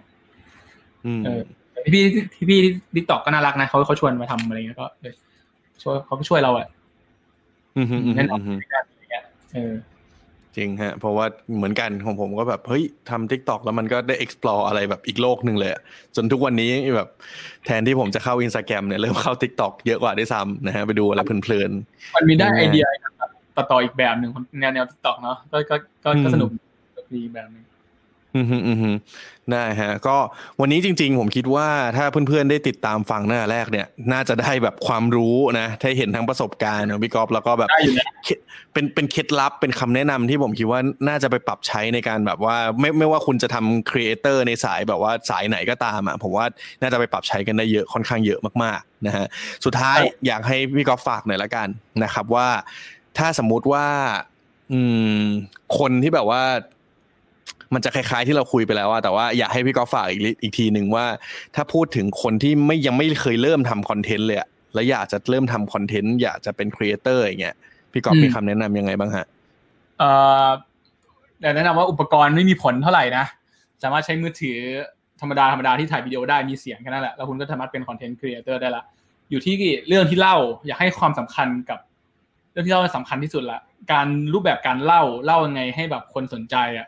[1.05, 1.60] อืมเออแต่
[1.93, 2.03] พี่
[2.33, 2.59] พี่พี่
[2.95, 5.13] TikTok ก็น่ารักนะเขาเขาชวนมาทำอะไรเงี้ยก็เลย
[5.81, 6.67] ช่วยเขาก็ช่วยเราอะ
[7.77, 8.59] อืมอืมอืมแน่นอนอืม
[9.53, 9.73] เออ
[10.57, 11.25] จริงฮะ เพราะว่า
[11.55, 15.81] เหมือนกันของผมก็แบบ เฮ้ยทำ t ิ k t o k แล้วมันก็ได้ explore อะไรแบบอีกโลกหนึ่งเลยอะ
[16.15, 17.09] จนทุกวันนี้แบบ
[17.65, 21.71] แทนที่ผมจะเข้า Instagram เนี่ยเริ่มเข้า t ิ k t o k เยอะกว่าด้วยซ้ำนะฮะ ไปดูอะไรเพลิน
[22.15, 22.85] มันมีได้ง่ายๆไอเดีย
[23.55, 25.75] ต่อต่ออีกแบบหนึ่งแนวแนวทิกตอกเนาะก็ก็
[26.05, 26.49] ก็อืก็มสนุก
[27.13, 27.70] ดีแบบหนึ่งๆ
[28.35, 28.91] อืมฮึอืมฮึ
[29.51, 30.17] ได้ฮะ ก็
[30.59, 31.67] วันนี้จริง ๆ ผมคิดว่า
[31.97, 38.39] ถ้าเพื่อนๆได้ติดตามฟังหน้าแรกเนี่ย น่าจะได้แบบความรู้นะได้เห็นทั้งประสบการณ์ของพี่กอฟแล้วก็แบบได้อยู่แล้วเคล็ด
[38.73, 46.45] เป็นเป็นเคล็ดลับเป็นคำแนะนำที่ผมคิดว่าน่าจะไปปรับใช้ในการแบบว่า ไม่ไม่ว่าคุณจะทำครีเอเตอร์ในสายแบบว่าสายไหนก็ตามอะผมว่า
[46.81, 49.25] น่าจะไปปรับใช้กันได้เยอะค่อนข้างเยอะมากๆนะฮะ
[49.65, 51.67] สุดท้ายอยากให้พี่กอฟฝากหน่อยละกัน
[52.03, 52.47] นะครับว่า
[53.17, 53.87] ถ้าสมมุติว่า
[54.71, 54.79] อื
[55.19, 55.21] ม
[55.77, 56.41] คนที่แบบว่า
[57.73, 61.05] มันจะคล้ายๆที่เราคุยไปแล้วอะแต่ว่าอยากให้พี่กอฟฝากอีกนิดอีกทีหนึ่งว่า
[61.55, 67.55] ถ้าพูดถึงคนที่ไม่ยังไม่เคยเริ่มทำคอนเทนต์เลยอะแล้วอยากจะเริ่มทำคอนเทนต์อยากจะเป็นครีเอเตอร์อย่างเงี้ย
[67.91, 69.25] พี่กอฟอืมมีคำแนะนำยังไงบ้างฮะ
[69.99, 70.09] เอ่
[70.45, 70.47] อ
[71.41, 73.25] แต่แนะนำว่าอุปกรณ์ไม่มีผลเท่าไหร่นะ
[73.83, 74.57] สามารถใช้มือถือ
[75.21, 78.83] ธรรมดาธรรมดาที่ถ่ายวิดีโอได้มีเสียงแค่นั้นแหละแล้วคุณก็สามารถเป็นคอนเทนต์ครีเอเตอร์ได้ละ
[79.29, 79.55] อยู่ที่
[79.87, 81.79] เรื่องที่เล่าอยากให้ความสำคัญกับ
[82.51, 83.59] เรื่องที่เล่าสำคัญที่สุดละ
[83.91, 86.87] การรูปแบบการเล่าเล่ายังไงให้แบบคนสนใจอะ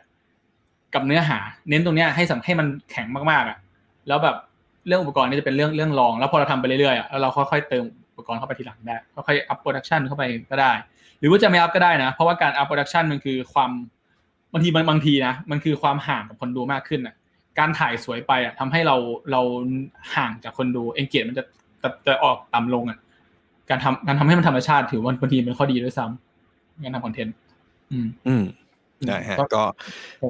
[0.94, 1.38] กับเนื้อหา
[1.68, 3.58] เน้นตรงเนี้ยให้สัมให้มันแข็งมากๆอะ
[4.08, 4.36] แล้วแบบ
[4.86, 10.72] เรื่องอุปกรณ์นี่จะเป็นเรื่องเรื่องรอง แล้วพอเราทำไปเรื่อยๆอะแล้วเราค่อยๆเติมอุปกรณ์เข้าไปทีหลังได้ค่อยๆ up production เข้าไปก็ได้
[11.18, 13.70] หรือว่าจะไม่ up ก็ได้นะ เพราะว่าการ up production มันคือความ
[14.52, 17.14] บางทีบางทีนะมันคือความห่างกับคนดูมากขึ้นอะ
[17.58, 18.96] การถ่ายสวยไปอะทำให้เรา
[19.30, 19.40] เรา
[20.16, 21.44] ห่างจากคนดู engage มันจะ
[21.82, 22.98] จะจะออกต่ำลงอะ
[23.70, 27.34] การทำการทำให้มันธรรมชาติถือว่าบางทีเป็นข้อดีด้วยซ้ำการทำคอนเทนต์
[27.92, 28.42] อืม อืม
[29.08, 29.62] ได้ฮะก็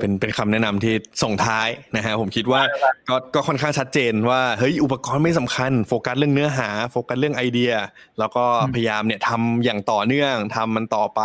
[0.01, 2.61] เป็นเป็นคำแนะนำที่ส่งท้ายนะฮะผมคิดว่า
[3.09, 7.73] ก็ก็ค่อนข้างชัดเจนว่าเฮ้ยอุปกรณ์ไม่สำคัญ โฟกัสเรื่องเนื้อหา โฟกัสเรื่องไอเดีย
[8.19, 8.45] แล้วก็
[8.75, 11.21] พยายามเนี่ยทำอย่างต่อเนื่องทำมันต่อไป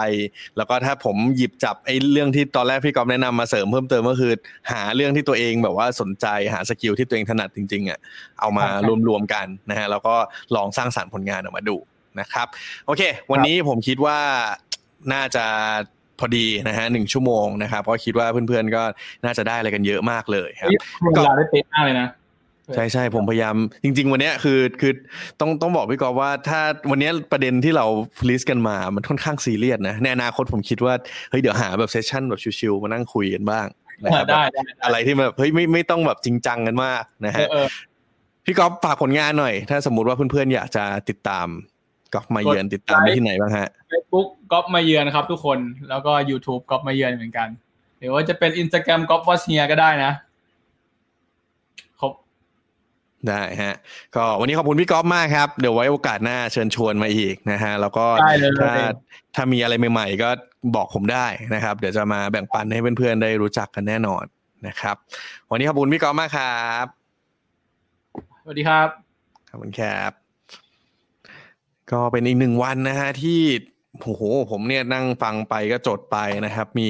[0.57, 4.31] แล้วก็ถ้าผมหยิบจับไอ้เรื่องที่ตอนแรกพี่กอฟแนะนำมาเสริมเพิ่มเติมก็คือ
[4.71, 7.99] หาเรื่องที่ตัวเองแบบว่าสนใจหา skill ที่ตัวเองถนัดจริงๆอะ
[8.39, 8.65] เอามา
[9.07, 10.15] รวมๆกันนะฮะแล้วก็
[10.55, 11.77] ลองสร้างสรรค์ผลงานออกมาดู
[12.19, 12.47] นะครับ
[12.85, 14.19] โอเค วันนี้ผมคิดว่า
[15.13, 15.45] น่าจะ
[16.19, 18.83] พอดีนะฮะหนึ่งชั่วโมงนะครับก็คิดว่าเพื่อนๆก็
[19.25, 20.69] น่าจะได้อะไรกันเยอะมากเลยครับ
[21.01, 22.09] เวลาได้เป๊ะมากเลยนะ
[22.75, 24.93] ใช่ใช่ผมพยายามจริง ๆ วันนี้คือคือ
[25.39, 26.59] ต้องต้องบอกพี่กอฟว่าถ้า
[26.91, 27.85] วันนี้ประเด็นที่เรา
[28.29, 30.93] list กันมามันค่อนข้างซีเรียสนะในอนาคตผมคิดว่า
[31.29, 33.67] เฮ้ยเดี๋ยวหาแบบ session แบบชิวๆมานั่งคุยกันบ้าง
[34.03, 34.41] นะครับได้
[34.83, 37.47] อะไรที่แบบเฮ้ยไม่ไม่ต้องแบบจริงจังกันมากนะฮะ
[38.45, 41.47] พี่กอฟฝากผลงานหน่อย ถ้าสมมุติว่าเพื่อนๆอยากจะติดตาม
[42.13, 47.47] กอฟมาเยือนติดตามได้ที่ไหนบ้างฮะ Facebook ก๊อฟมาเยือนครับทุกคนแล้วก็ YouTube ก๊อฟมาเยือนเหมือนกัน
[47.99, 50.11] หรือว่าจะเป็น Instagram ก๊อฟวอชเฮียก็ได้นะ
[51.99, 52.13] ครบ
[53.27, 53.75] ได้ฮะ
[54.15, 58.05] ก็วันนี้ขอบคุณพี่ก๊อฟมากครับ เดี๋ยวไว้โอกาสหน้าเชิญชวนมาอีกนะฮะแล้วก็
[58.59, 58.73] ถ้า
[59.35, 60.29] ถ้ามีอะไรใหม่ ๆ ก็
[60.75, 64.23] บอกผมได้นะครับ เดี๋ยวจะมาแบ่งปันให้เพื่อนๆได้รู้จักกันแน่นอน
[64.67, 64.95] นะครับ
[65.51, 66.85] วันนี้ขอบคุณพี่ก๊อฟมากครับ
[68.43, 68.87] สวัสดีครับ
[69.49, 70.28] ขอบคุณครับ
[71.91, 73.39] ก็เป็นอีกหนึ่งวันนะฮะที่
[74.01, 76.15] โอ้โหผมเนี่ยนั่งฟังไปก็จดไป
[76.45, 76.83] นะครับ มี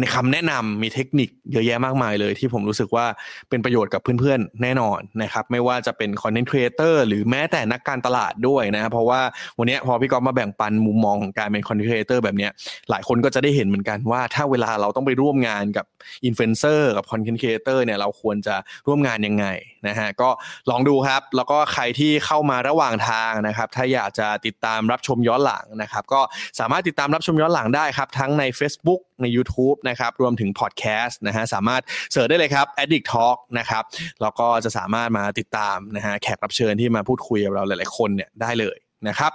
[0.00, 3.06] ในคำแนะนำมีเทคนิคเยอะแยะมากมายเลย ที่ผมรู้สึกว่า
[3.48, 9.20] เป็นประโยชน์กับเพื่อนๆ แน่นอนนะครับไม่ว่าจะเป็นคอนเทนต์ครีเอเตอร์หรือแม้แต่นักการตลาดด้วยนะเพราะว่า
[9.58, 12.48] วันนี้พอพี่กอฟมาแบ่งปันมุมมองของการเป็นคอนเทนต์ครีเอเตอร์แบบนี้
[12.90, 15.86] หลายคนก็จะได้เห็นเหมือนกันว่า ถ้าเวลาเราต้องไปร่วมงานกับ
[16.24, 18.54] อินฟลูเอนเซอร์กับคอนเทนต์ครีเอเตอร์เนี่ยเราควรจะ
[18.86, 19.46] ร่วมงานยังไง
[19.88, 20.28] นะฮะก็
[20.70, 26.20] ลองดูครับ แล้วก็ใครที่เข้ามาระหว่างทางนะครับถ้าอยากจะติดตามรับชมย้อนหลังนะครับก็
[26.60, 33.84] สามารถติดตามรับชมย้อนหลังได้ครับทั้งใน Facebook ใน YouTube นะครับรวมถึงพอดแคสต์นะฮะสามารถ search ได้เลยครับ Addict Talk นะครับ
[34.22, 38.76] แล้วก็จะสามารถมาติดตามนะฮะแขกรับเชิญที่มาพูดคุยกับเราหลาย ๆ คนเนี่ยได้เลย
[39.08, 39.32] นะครับ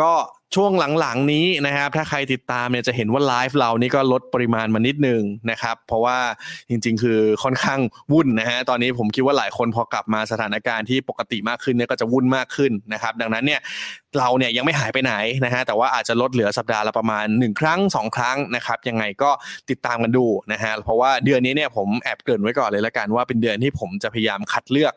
[0.00, 0.10] ก็
[0.56, 6.18] ช่วงหลังๆนี้นะครับ ถ้าใครติดตามเนี่ยจะเห็นว่าไลฟ์เรานี่ก็ลดปริมาณมานิดนึงนะครับ เพราะว่า
[6.70, 7.80] จริงๆ คือค่อนข้าง
[8.12, 13.60] วุ่นนะฮะตอนนี้ผมคิดว่าหลายคนพอกลับมาสถานการณ์ที่ปกติมากขึ้นเนี่ยก็จะวุ่นมากขึ้นนะครับ ดังนั้นเนี่ย
[14.18, 19.30] เราเนี่ยยังไม่หายไปไหนนะฮะแต่ว่าอาจจะลดเหลือสัปดาห์ละประมาณ 1 ครั้ง 2 ครั้งนะครับ ยังไงก็
[19.70, 24.92] ติดตามกันดูนะฮะเพราะว่าเดือนนี้เนี่ยผมแอบเกริ่นไว้ก่อนเลยละกันว่าเป็นเดือนที่ผมจะพยายามคัดเลือก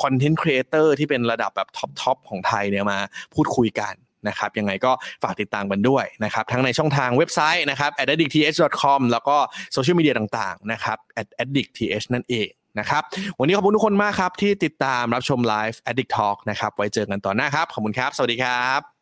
[0.00, 1.68] คอนเทนต์ครีเอเตอร์ที่เป็นระดับแบบ
[2.00, 2.98] ท็อปๆของไทยเนี่ยมา
[3.34, 3.94] พูดคุยกัน
[4.28, 9.36] นะครับยังไงก็ฝากติดตามกันด้วยนะครับทั้งในช่องทางเว็บไซต์นะครับ addictth.com แล้วก็
[9.72, 10.98] โซเชียลมีเดียต่างๆนะครับ
[11.42, 12.48] addictth นั่นเอง
[12.78, 13.02] นะครับ
[13.38, 18.93] วันนี้ขอบคุณทุกคนมากครับที่ติดตามรับชมไลฟ์ Addict Talk นะครับไว้เจอกันตอนหน้าครับ ขอบคุณครับ สวัสดีครับ